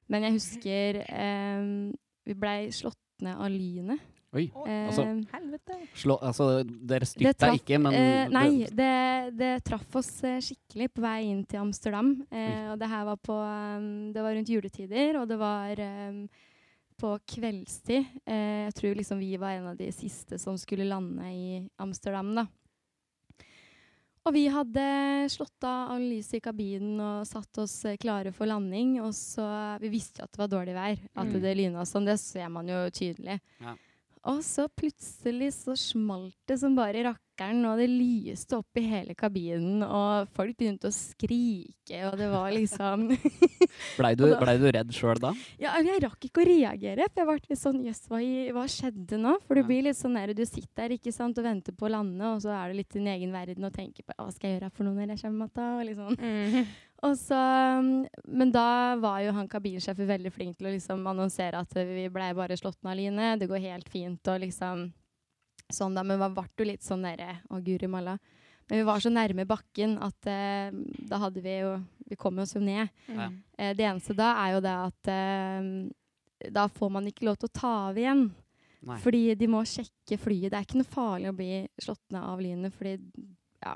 [0.10, 1.92] Men jeg husker eh,
[2.26, 4.00] vi blei slått ned av lynet.
[4.34, 4.52] Oi.
[4.68, 5.78] Eh, Altså, Helvete.
[5.96, 10.24] Slå, altså, dere Det styrta traff- ikke, men eh, nei, det- det, det traff oss
[10.24, 12.26] eh, skikkelig på vei inn til Amsterdam.
[12.32, 16.28] Eh, og det her var på um, Det var rundt juletider, og det var um,
[17.00, 18.06] på kveldstid.
[18.26, 22.34] Eh, jeg tror liksom vi var en av de siste som skulle lande i Amsterdam,
[22.36, 22.48] da.
[24.28, 24.84] Og vi hadde
[25.32, 28.98] slått av all lyset i kabinen og satt oss eh, klare for landing.
[29.00, 29.46] Og så
[29.80, 31.42] Vi visste jo at det var dårlig vær, at Mm.
[31.42, 32.06] det lyna sånn.
[32.06, 33.40] Det ser man jo tydelig.
[33.62, 33.76] Ja.
[34.28, 39.14] Og så plutselig så smalt det som bare rakkeren, og det lyste opp i hele
[39.16, 43.06] kabinen, og folk begynte å skrike, og det var liksom
[44.00, 45.32] Blei du, ble du redd sjøl da?
[45.62, 48.20] Ja, jeg rakk ikke å reagere, for jeg ble litt sånn Jøss, hva,
[48.58, 49.38] hva skjedde nå?
[49.48, 49.68] For du Ja.
[49.70, 52.44] blir litt sånn der, du sitter der ikke sant, og venter på å lande, og
[52.44, 54.74] så er du litt i din egen verden og tenker på hva skal jeg gjøre
[54.76, 55.72] for noe når jeg kommer tilbake?
[55.78, 56.68] Og liksom.
[57.18, 57.38] Så,
[57.78, 62.08] um, men da var jo han kabinsjefen veldig flink til å liksom annonsere at vi
[62.10, 64.88] ble bare slått ned av line, det går helt fint og liksom
[65.74, 66.04] sånn da.
[66.08, 68.18] Men ble jo litt sånn derre Å, guri malla.
[68.68, 70.74] Men vi var så nærme bakken at eh,
[71.08, 71.78] da hadde vi jo
[72.10, 72.90] Vi kom oss jo ned.
[73.08, 73.40] Mm.
[73.58, 77.50] Eh, det eneste da er jo det at eh, da får man ikke lov til
[77.50, 78.28] å ta av igjen.
[78.88, 79.00] Nei.
[79.04, 80.52] Fordi de må sjekke flyet.
[80.54, 82.94] Det er ikke noe farlig å bli slått ned av lynet, fordi
[83.64, 83.74] ja.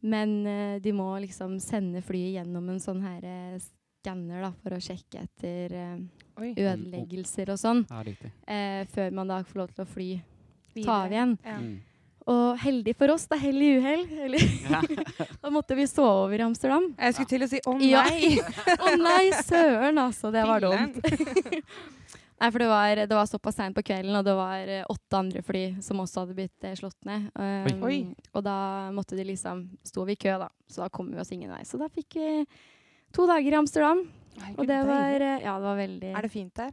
[0.00, 3.60] Men uh, de må liksom sende flyet gjennom en sånn her uh,
[4.00, 6.00] skanner da, for å sjekke etter uh,
[6.40, 7.84] ødeleggelser og sånn.
[7.90, 8.32] Ja.
[8.48, 10.10] Eh, før man da får lov til å fly.
[10.70, 10.86] Videre.
[10.86, 11.36] Ta av igjen.
[11.44, 11.60] Ja.
[11.60, 11.78] Mm.
[12.30, 14.04] Og heldig for oss, da hell i uhell.
[15.42, 16.90] Da måtte vi sove over i Amsterdam.
[16.94, 18.36] Jeg skulle til å si å oh, nei!
[18.86, 20.30] Å nei, søren, altså.
[20.34, 21.00] Det var dumt.
[22.40, 25.18] Nei, for det var, det var såpass seint på kvelden, og det var eh, åtte
[25.18, 27.26] andre fly som også hadde blitt eh, slått ned.
[27.36, 27.98] Um, Oi.
[28.32, 28.56] Og da
[28.96, 30.48] måtte de liksom Sto vi i kø, da.
[30.70, 31.60] Så da kom vi oss ingen vei.
[31.68, 32.30] Så da fikk vi
[33.12, 34.00] to dager i Amsterdam.
[34.54, 36.72] Og det var eh, Ja, det var veldig Er det fint der?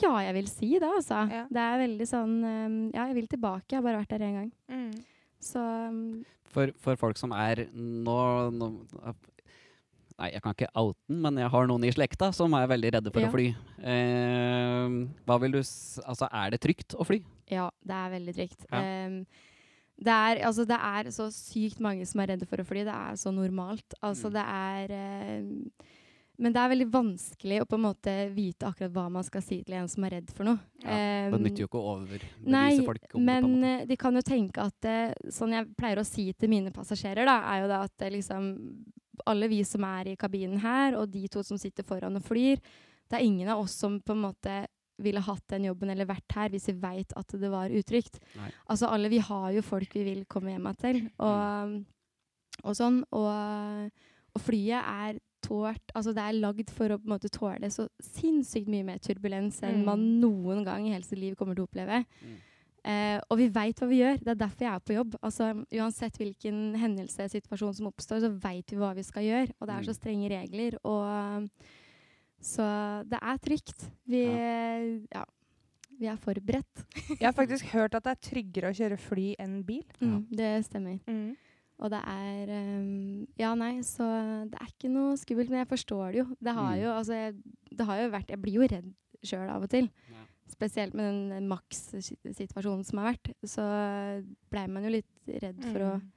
[0.00, 1.20] Ja, jeg vil si det, altså.
[1.30, 1.44] Ja.
[1.52, 3.68] Det er veldig sånn um, Ja, jeg vil tilbake.
[3.74, 4.48] Jeg har bare vært der én gang.
[4.72, 4.88] Mm.
[5.44, 6.00] Så um,
[6.48, 8.18] For, for folk som er nå,
[8.56, 8.72] nå
[10.16, 12.92] Nei, jeg kan ikke oute den, men jeg har noen i slekta som er veldig
[12.94, 13.26] redde for Ja.
[13.28, 13.48] å fly.
[13.82, 14.94] Eh,
[15.26, 17.20] hva vil du Altså, er det trygt å fly?
[17.50, 18.64] Ja, det er veldig trygt.
[18.70, 18.78] Ja.
[18.80, 19.24] Eh,
[19.98, 22.84] det, er, altså, det er så sykt mange som er redde for å fly.
[22.86, 23.94] Det er så normalt.
[24.02, 24.32] Altså, Mm.
[24.38, 25.42] det er eh,
[26.36, 29.62] Men det er veldig vanskelig å på en måte vite akkurat hva man skal si
[29.62, 30.58] til en som er redd for noe.
[30.82, 33.24] Ja, Ehm, Det nytter jo ikke å overbevise Nei, folk om det.
[33.24, 33.82] men måte.
[33.82, 37.24] eh, de kan jo tenke at eh, Sånn jeg pleier å si til mine passasjerer,
[37.24, 38.84] da, er jo det at det liksom
[39.26, 42.58] Alle vi som er i kabinen her, og de to som sitter foran og flyr,
[43.10, 44.54] det er ingen av oss som på en måte
[45.02, 48.20] ville hatt den jobben eller vært her hvis vi veit at det var utrygt.
[48.38, 48.50] Nei.
[48.70, 51.74] Altså alle vi har jo folk vi vil komme hjem til, og,
[52.62, 53.00] og sånn.
[53.10, 53.90] Og,
[54.34, 57.84] og flyet er tålt Altså det er lagd for å på en måte tåle så
[58.00, 59.84] sinnssykt mye mer turbulens enn Mm.
[59.84, 61.98] man noen gang i hele sitt liv kommer til å oppleve.
[62.22, 62.38] Mm.
[62.84, 64.18] Eh, og vi veit hva vi gjør.
[64.20, 65.14] Det er derfor jeg er på jobb.
[65.24, 69.54] Altså, uansett hvilken hendelse, situasjon som oppstår, så veit vi hva vi skal gjøre.
[69.60, 70.00] Og det er så Mm.
[70.00, 70.76] strenge regler.
[70.84, 71.48] Og,
[72.44, 72.66] så
[73.08, 73.86] det er trygt.
[74.06, 74.20] Vi,
[75.14, 75.24] ja.
[75.98, 76.84] vi er forberedt.
[77.20, 79.84] Jeg har faktisk hørt at det er tryggere å kjøre fly enn bil.
[80.04, 80.98] Mm, det stemmer.
[81.08, 81.32] Mm.
[81.80, 84.04] Og det er um, Ja, nei, så
[84.52, 85.48] det er ikke noe skummelt.
[85.50, 86.26] Men jeg forstår det jo.
[86.38, 86.82] Det har Mm.
[86.84, 87.34] jo, altså, jeg,
[87.72, 88.92] det har jo vært Jeg blir jo redd
[89.24, 89.88] sjøl av og til.
[90.12, 90.26] Ja.
[90.50, 93.32] Spesielt med den maks-situasjonen som har vært.
[93.48, 93.62] Så
[94.52, 95.06] blei man jo litt
[95.40, 96.10] redd for å Mm.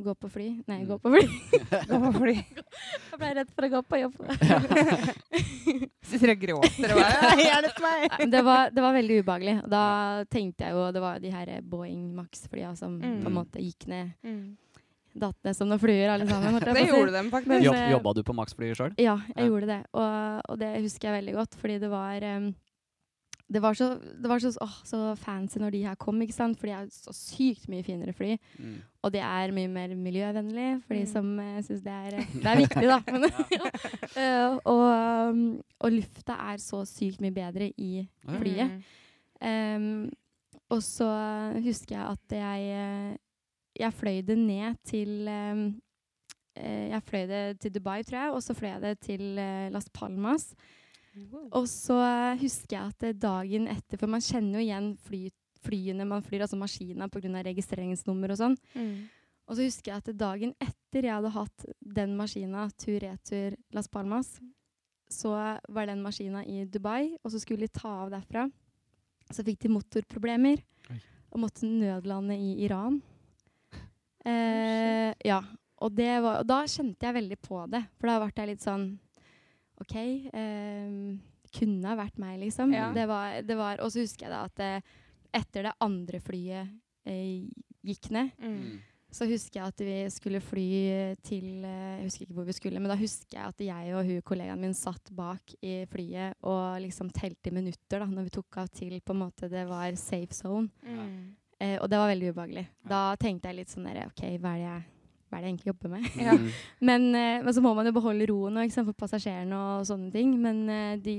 [0.00, 0.48] gå på fly.
[0.66, 0.88] Nei, Mm.
[0.88, 1.26] gå på fly.
[1.90, 2.34] Gå på fly.
[2.34, 4.14] Jeg blei redd for å gå på jobb.
[6.10, 8.14] Sitter og gråter og bare Hjelp meg!
[8.32, 9.54] Det, var, det var veldig ubehagelig.
[9.70, 9.82] Da
[10.32, 13.20] tenkte jeg jo Det var de her Boeing Max-flya som Mm.
[13.22, 14.10] på en måte gikk ned.
[14.24, 14.56] Mm.
[15.20, 16.58] Datt ned som noen fluer, alle sammen.
[16.62, 17.48] Det gjorde dem faktisk.
[17.50, 18.92] Men, Jobb, eh, jobba du på Max-flyet sjøl?
[18.98, 19.46] Ja, jeg Ja.
[19.48, 19.78] gjorde det.
[19.94, 22.54] Og, og det husker jeg veldig godt, fordi det var em,
[23.50, 26.58] det var, så, det var så, åh, så fancy når de her kom, ikke sant?
[26.58, 28.36] for de er så sykt mye finere fly.
[28.58, 28.76] Mm.
[29.02, 31.10] Og det er mye mer miljøvennlig for de Mm.
[31.10, 33.00] som uh, syns det er Det er viktig, da.
[33.12, 33.26] Men,
[34.20, 34.80] Eh, og,
[35.30, 35.42] um,
[35.80, 38.70] og lufta er så sykt mye bedre i flyet.
[38.70, 38.82] Mm.
[39.40, 40.10] Um,
[40.70, 41.06] og så
[41.64, 43.16] husker jeg at jeg eh,
[43.80, 45.62] Jeg fløy det ned til um,
[46.56, 49.70] eh, Jeg fløy det til Dubai, tror jeg, og så fløy jeg det til uh,
[49.72, 50.54] Las Palmas.
[51.56, 51.96] Og så
[52.40, 55.24] husker jeg at dagen etter For man kjenner jo igjen fly,
[55.64, 57.42] flyene man flyr, altså maskina, pga.
[57.50, 58.56] registreringsnummer og sånn.
[58.74, 59.08] Mm.
[59.50, 61.66] Og så husker jeg at dagen etter jeg hadde hatt
[61.98, 64.36] den maskina tur-retur Las Palmas,
[65.10, 65.34] så
[65.66, 68.46] var den maskina i Dubai, og så skulle de ta av derfra.
[69.30, 71.00] Så fikk de motorproblemer Oi.
[71.34, 73.00] og måtte nødlande i Iran.
[74.22, 75.40] Eh, ja,
[75.80, 77.82] og, det var, og da kjente jeg veldig på det.
[77.98, 78.86] For da ble jeg litt sånn
[79.80, 79.96] OK.
[80.32, 81.16] Eh,
[81.50, 82.72] kunne ha vært meg, liksom.
[82.76, 82.92] Ja.
[82.94, 84.70] Det var, det var, og så husker jeg da at det,
[85.34, 86.68] etter det andre flyet
[87.06, 87.48] eh,
[87.86, 88.78] gikk ned, Mm.
[89.10, 90.66] så husker jeg at vi skulle fly
[91.26, 94.04] til eh, Jeg husker ikke hvor vi skulle, men da husker jeg at jeg og
[94.06, 98.60] hun kollegaen min satt bak i flyet og liksom telte minutter da når vi tok
[98.62, 100.70] av til på en måte det var safe zone.
[100.86, 101.34] Mm.
[101.60, 102.66] Eh, og det var veldig ubehagelig.
[102.88, 104.82] Da tenkte jeg litt sånn der OK, hva er det jeg,
[105.30, 106.06] hva er det jeg egentlig jobber med?
[106.18, 106.34] Ja.
[106.34, 106.46] Mm.
[106.90, 109.86] Men, eh, men så må man jo beholde roen og, ikke sant, for passasjerene og
[109.86, 110.32] sånne ting.
[110.42, 111.14] Men eh, de,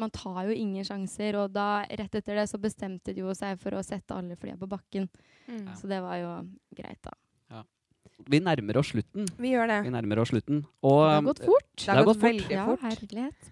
[0.00, 1.36] man tar jo ingen sjanser.
[1.42, 4.60] Og da, rett etter det så bestemte de jo seg for å sette alle flyene
[4.60, 5.10] på bakken.
[5.44, 5.68] Mm.
[5.76, 6.32] Så det var jo
[6.74, 7.12] greit, da.
[8.30, 9.26] Vi nærmer oss slutten.
[9.42, 9.80] Vi gjør det.
[9.84, 10.62] Vi nærmer oss slutten.
[10.86, 11.72] Og Det har gått fort.
[11.76, 12.54] Det har gått veldig fort.
[12.54, 13.50] Ja, herlighet.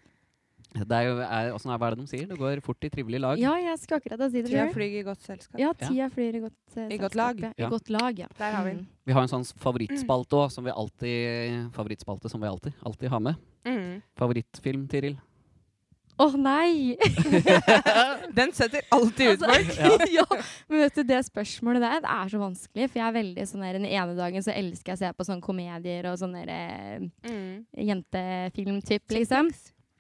[0.73, 2.29] Det er jo, er, er, hva er det de sier?
[2.31, 3.41] Det går fort i trivelig lag.
[3.41, 5.59] Ja, jeg skal akkurat si det Tida flyr i godt selskap.
[5.61, 7.43] Ja, tida flyr i godt selskap I godt lag.
[7.45, 7.53] Ja.
[7.59, 8.31] I godt lag, ja.
[8.39, 8.87] Der har vi den.
[8.87, 9.03] Mm.
[9.11, 13.21] Vi har en sånn favorittspalte òg, som vi alltid Favorittspalte som vi alltid, alltid har
[13.29, 13.45] med.
[13.69, 14.01] Mm.
[14.19, 15.19] Favorittfilm, Tiril?
[16.21, 16.95] Å nei!
[18.39, 20.05] Den setter alltid ut Altså, folk.
[20.19, 20.27] ja.
[20.69, 22.89] Men vet du, det spørsmålet der det er så vanskelig.
[22.93, 25.27] For jeg er veldig sånn der, Den ene dagen så elsker jeg å se på
[25.29, 27.65] sånne komedier og sånne eh, Mm.
[27.89, 29.51] jentefilm-typ, liksom.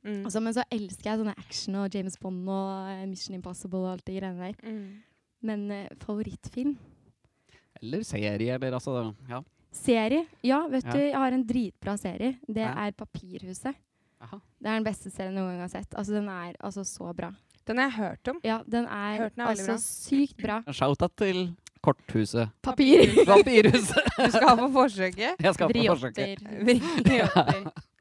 [0.05, 0.24] Mm.
[0.26, 3.92] Altså, men så elsker jeg sånne action og James Bond og eh, Mission Impossible og
[3.92, 4.57] alt de greiene der.
[4.66, 5.03] Mm.
[5.42, 6.76] Men uh, favorittfilm?
[7.82, 9.40] Eller serie, eller altså Ja.
[9.72, 10.26] Serie?
[10.44, 10.92] Ja, vet Ja.
[10.92, 12.36] du, jeg har en dritbra serie.
[12.46, 12.74] Det Ja.
[12.86, 13.74] er Papirhuset.
[14.20, 14.38] Aha.
[14.61, 15.94] Det er den beste serien jeg noen gang har sett.
[15.98, 17.32] Altså, den er altså så bra.
[17.66, 18.40] Den har jeg hørt om.
[18.44, 19.76] Ja, den er, den er altså bra.
[19.78, 20.61] sykt bra.
[20.72, 22.50] Shout-out til Korthuset.
[22.62, 23.07] Papir.
[23.26, 23.98] Papirhuset!
[24.22, 25.40] Du skal ha på forsøket.
[25.42, 26.42] Jeg skal på forsøket.
[26.62, 27.72] Vriotter.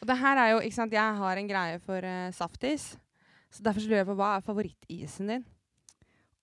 [0.00, 2.94] Og det her er jo, ikke sant, Jeg har en greie for uh, saftis.
[3.52, 5.44] Så Derfor lurer jeg på hva er favorittisen din?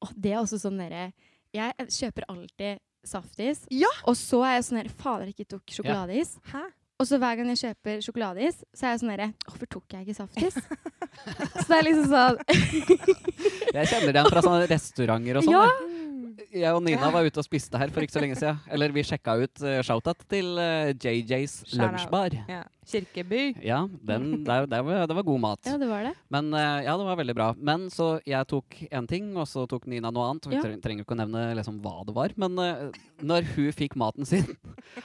[0.04, 1.08] Åh, det er også sånn derre
[1.56, 3.88] Jeg kjøper alltid saftis, Ja!
[4.04, 6.34] og så er jeg sånn dere, Fader, ikke tok sjokoladeis.
[6.52, 6.66] Hæ?
[7.00, 10.06] Og så hver gang jeg kjøper sjokoladeis, så er jeg sånn dere, Hvorfor tok jeg
[10.08, 10.58] ikke saftis?
[11.62, 12.42] så det er liksom sånn
[13.78, 15.56] Jeg kjenner den fra sånne restauranter og sånn.
[15.56, 15.97] Ja!
[16.62, 16.74] Jeg.
[16.78, 18.60] Og Nina var ute og spiste her for ikke så lenge siden.
[18.74, 22.36] Eller vi sjekka ut uh, shout-out til uh, JJs lunsjbar.
[22.50, 22.64] Ja.
[22.88, 23.42] Kirkeby.
[23.68, 25.60] Ja, den, der, der var, det var god mat.
[25.68, 26.14] Ja, det var det.
[26.32, 27.48] Men uh, ja, det var veldig bra.
[27.60, 30.48] Men så jeg tok én ting, og så tok Nina noe annet.
[30.48, 30.62] Vi Ja.
[30.64, 32.32] trenger ikke å nevne liksom, hva det var.
[32.40, 32.88] Men uh,
[33.20, 34.48] når hun fikk maten sin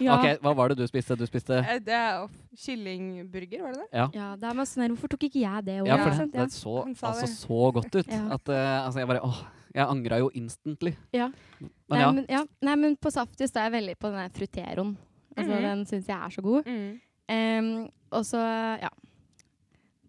[0.00, 0.14] Ja.
[0.14, 1.16] Ok, hva var det du spiste?
[1.18, 2.22] Du spiste Eh, Det er
[2.62, 3.88] kyllingburger, var det det?
[3.98, 4.07] Ja.
[4.14, 5.88] ja, det er masse sånn Hvorfor tok ikke jeg det òg?
[5.90, 8.07] Ja, for det, det så altså så godt ut.
[8.09, 8.22] Ja.
[8.38, 9.42] At uh, altså, jeg bare Åh,
[9.75, 10.93] jeg angra jo instantly.
[11.16, 11.31] Ja.
[11.61, 12.11] Men Nei, ja.
[12.12, 12.43] men, ja.
[12.68, 14.93] Nei, men på saftis er jeg veldig på den der fruteroen.
[15.37, 15.62] Altså, Mhm.
[15.62, 16.66] Den syns jeg er så god.
[16.68, 17.01] Mm.
[17.33, 18.41] Um, og så,
[18.83, 18.89] ja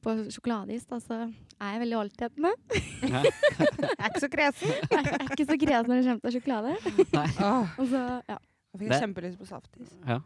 [0.03, 1.19] På sjokoladeis da, så
[1.61, 2.49] er jeg veldig åltetende.
[3.03, 4.73] Jeg er ikke så kresen.
[4.91, 6.73] Jeg er ikke så kresen når det kommer til sjokolade.
[7.79, 8.37] Og så, ja.
[8.73, 9.93] Jeg fikk kjempelyst på saftis.
[10.07, 10.17] Ja.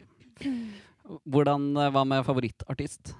[1.28, 3.12] Hvordan eh, Hva med favorittartist?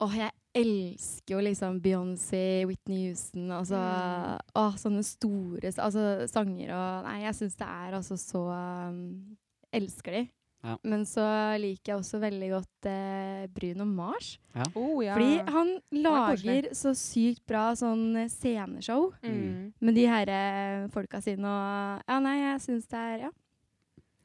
[0.00, 4.38] Åh, jeg elsker jo liksom Beyoncé, Whitney Houston, altså Mm.
[4.54, 9.36] å, sånne store altså, sanger og Nei, jeg syns det er altså så um,
[9.74, 10.22] Elsker de.
[10.64, 10.78] Ja.
[10.86, 11.24] Men så
[11.60, 14.38] liker jeg også veldig godt eh, Bruno Mars.
[14.78, 15.12] Oh, ja.
[15.12, 19.74] Fordi han er lager så sykt bra sånn eh, sceneshow mm.
[19.84, 23.32] med de her eh, folka sine og Ja, nei, jeg syns det er Ja.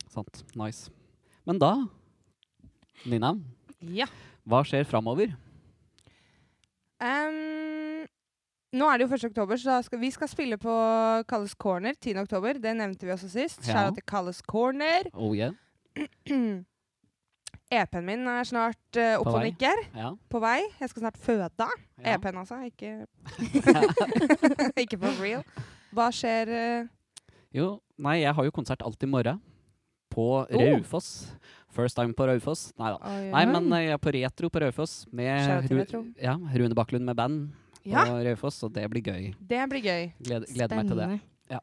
[0.10, 0.44] Sant.
[0.58, 0.94] Nice.
[1.46, 1.74] Men da,
[3.10, 3.34] Nina,
[3.82, 4.08] Ja.
[4.48, 5.34] hva skjer framover?
[7.00, 8.08] Em,
[8.76, 9.30] nå er det jo 1.
[9.32, 10.74] oktober, så skal, vi skal spille på
[11.30, 12.18] Kalles Corner 10.
[12.22, 12.60] oktober.
[12.62, 13.64] Det nevnte vi også sist.
[13.68, 13.74] Ja.
[13.74, 15.10] Kjære til Kalles Corner.
[15.14, 15.54] Oh yeah.
[17.70, 19.84] EP-en min er snart uh, opp og nikker.
[19.96, 20.14] Ja.
[20.30, 20.64] På vei.
[20.80, 21.50] Jeg skal snart føde.
[21.60, 22.16] ja.
[22.16, 23.06] EP-en altså, ikke
[24.84, 25.44] Ikke for real.
[25.94, 26.88] Hva skjer Uh?
[27.54, 29.40] Jo, nei, jeg har jo konsert alltid i morgen.
[30.14, 30.82] På Oh.
[31.80, 32.68] First time på Raufoss.
[32.80, 33.00] Nei da.
[33.00, 35.82] oi, Nei, men eh, jeg er på retro på Raufoss med Ru
[36.22, 37.50] ja, Rune Bakklund med band
[37.88, 39.34] Ja, på Raufoss, og det blir gøy.
[39.40, 40.10] det blir gøy.
[40.22, 41.10] Gleder, gleder meg til det.
[41.50, 41.60] Ja.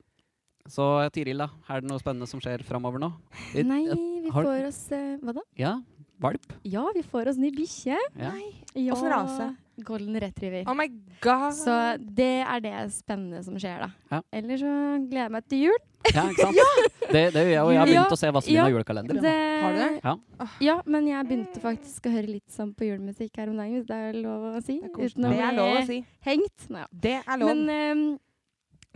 [0.66, 1.50] Så Tiril, da.
[1.70, 3.12] Er det noe spennende som skjer framover nå?
[3.52, 3.94] Vi- Nei, eh,
[4.24, 5.44] vi har- får oss uh, Hva da?
[5.60, 5.74] Ja,
[6.22, 6.52] valp.
[6.66, 7.98] Ja, vi får oss ny bikkje.
[8.20, 8.32] Ja.
[8.76, 9.46] Ja, Åssen rase?
[9.84, 10.62] Golden retriever.
[10.68, 10.86] Oh my
[11.20, 11.52] god!
[11.52, 13.88] Så det er det spennende som skjer, da.
[14.14, 14.22] Ja.
[14.38, 14.70] Ellers så
[15.04, 15.78] gleder jeg meg til jul.
[16.16, 17.00] ja, ikke sant?
[17.10, 19.18] Det, det gjør jeg, og jeg har Ja, begynt å se Vazelina ja, julekalender.
[19.20, 19.90] Det, Har du det?
[20.04, 20.46] Ja.
[20.64, 23.88] Ja, men jeg begynte faktisk å høre litt sånn på julemusikk her om dagen, hvis
[23.90, 24.78] det er lov å si.
[24.80, 25.98] det er, uten å det er lov å si.
[26.28, 26.68] hengt.
[26.70, 26.88] Nå, ja.
[27.08, 27.52] Det er lov.
[27.52, 28.06] Men um,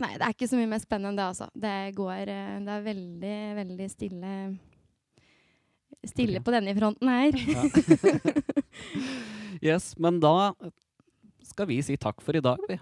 [0.01, 1.49] nei, det er ikke så mye mer spennende enn det, altså.
[1.67, 4.33] Det går eh, Det er veldig, veldig stille
[6.07, 7.31] Stille på denne fronten her.
[9.61, 10.53] Yes, men da
[11.45, 12.79] skal vi si takk for i dag, vi.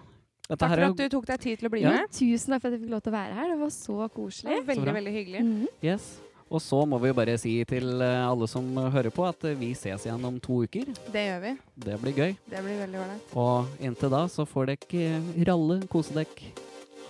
[0.48, 1.90] Dette Takk for er at du tok deg tid til å bli Ja.
[1.92, 2.10] med.
[2.16, 3.50] Tusen takk for at jeg fikk lov til å være her.
[3.52, 4.54] Det var så koselig.
[4.56, 5.42] Ja, veldig, så veldig hyggelig.
[5.44, 5.66] Mhm.
[5.84, 6.06] Yes.
[6.50, 9.54] Og så må vi jo bare si til eh, alle som hører på, at eh,
[9.60, 10.88] vi ses igjen om to uker.
[11.12, 11.52] Det gjør vi.
[11.84, 12.32] Det blir gøy.
[12.50, 13.36] Det blir veldig ålreit.
[13.36, 16.50] Og inntil da så får dere ralle, kose dere.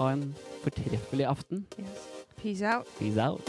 [0.01, 0.27] Ha en
[0.65, 1.65] fortreffelig aften.
[2.43, 2.91] Peace out.
[2.99, 3.41] Peace out.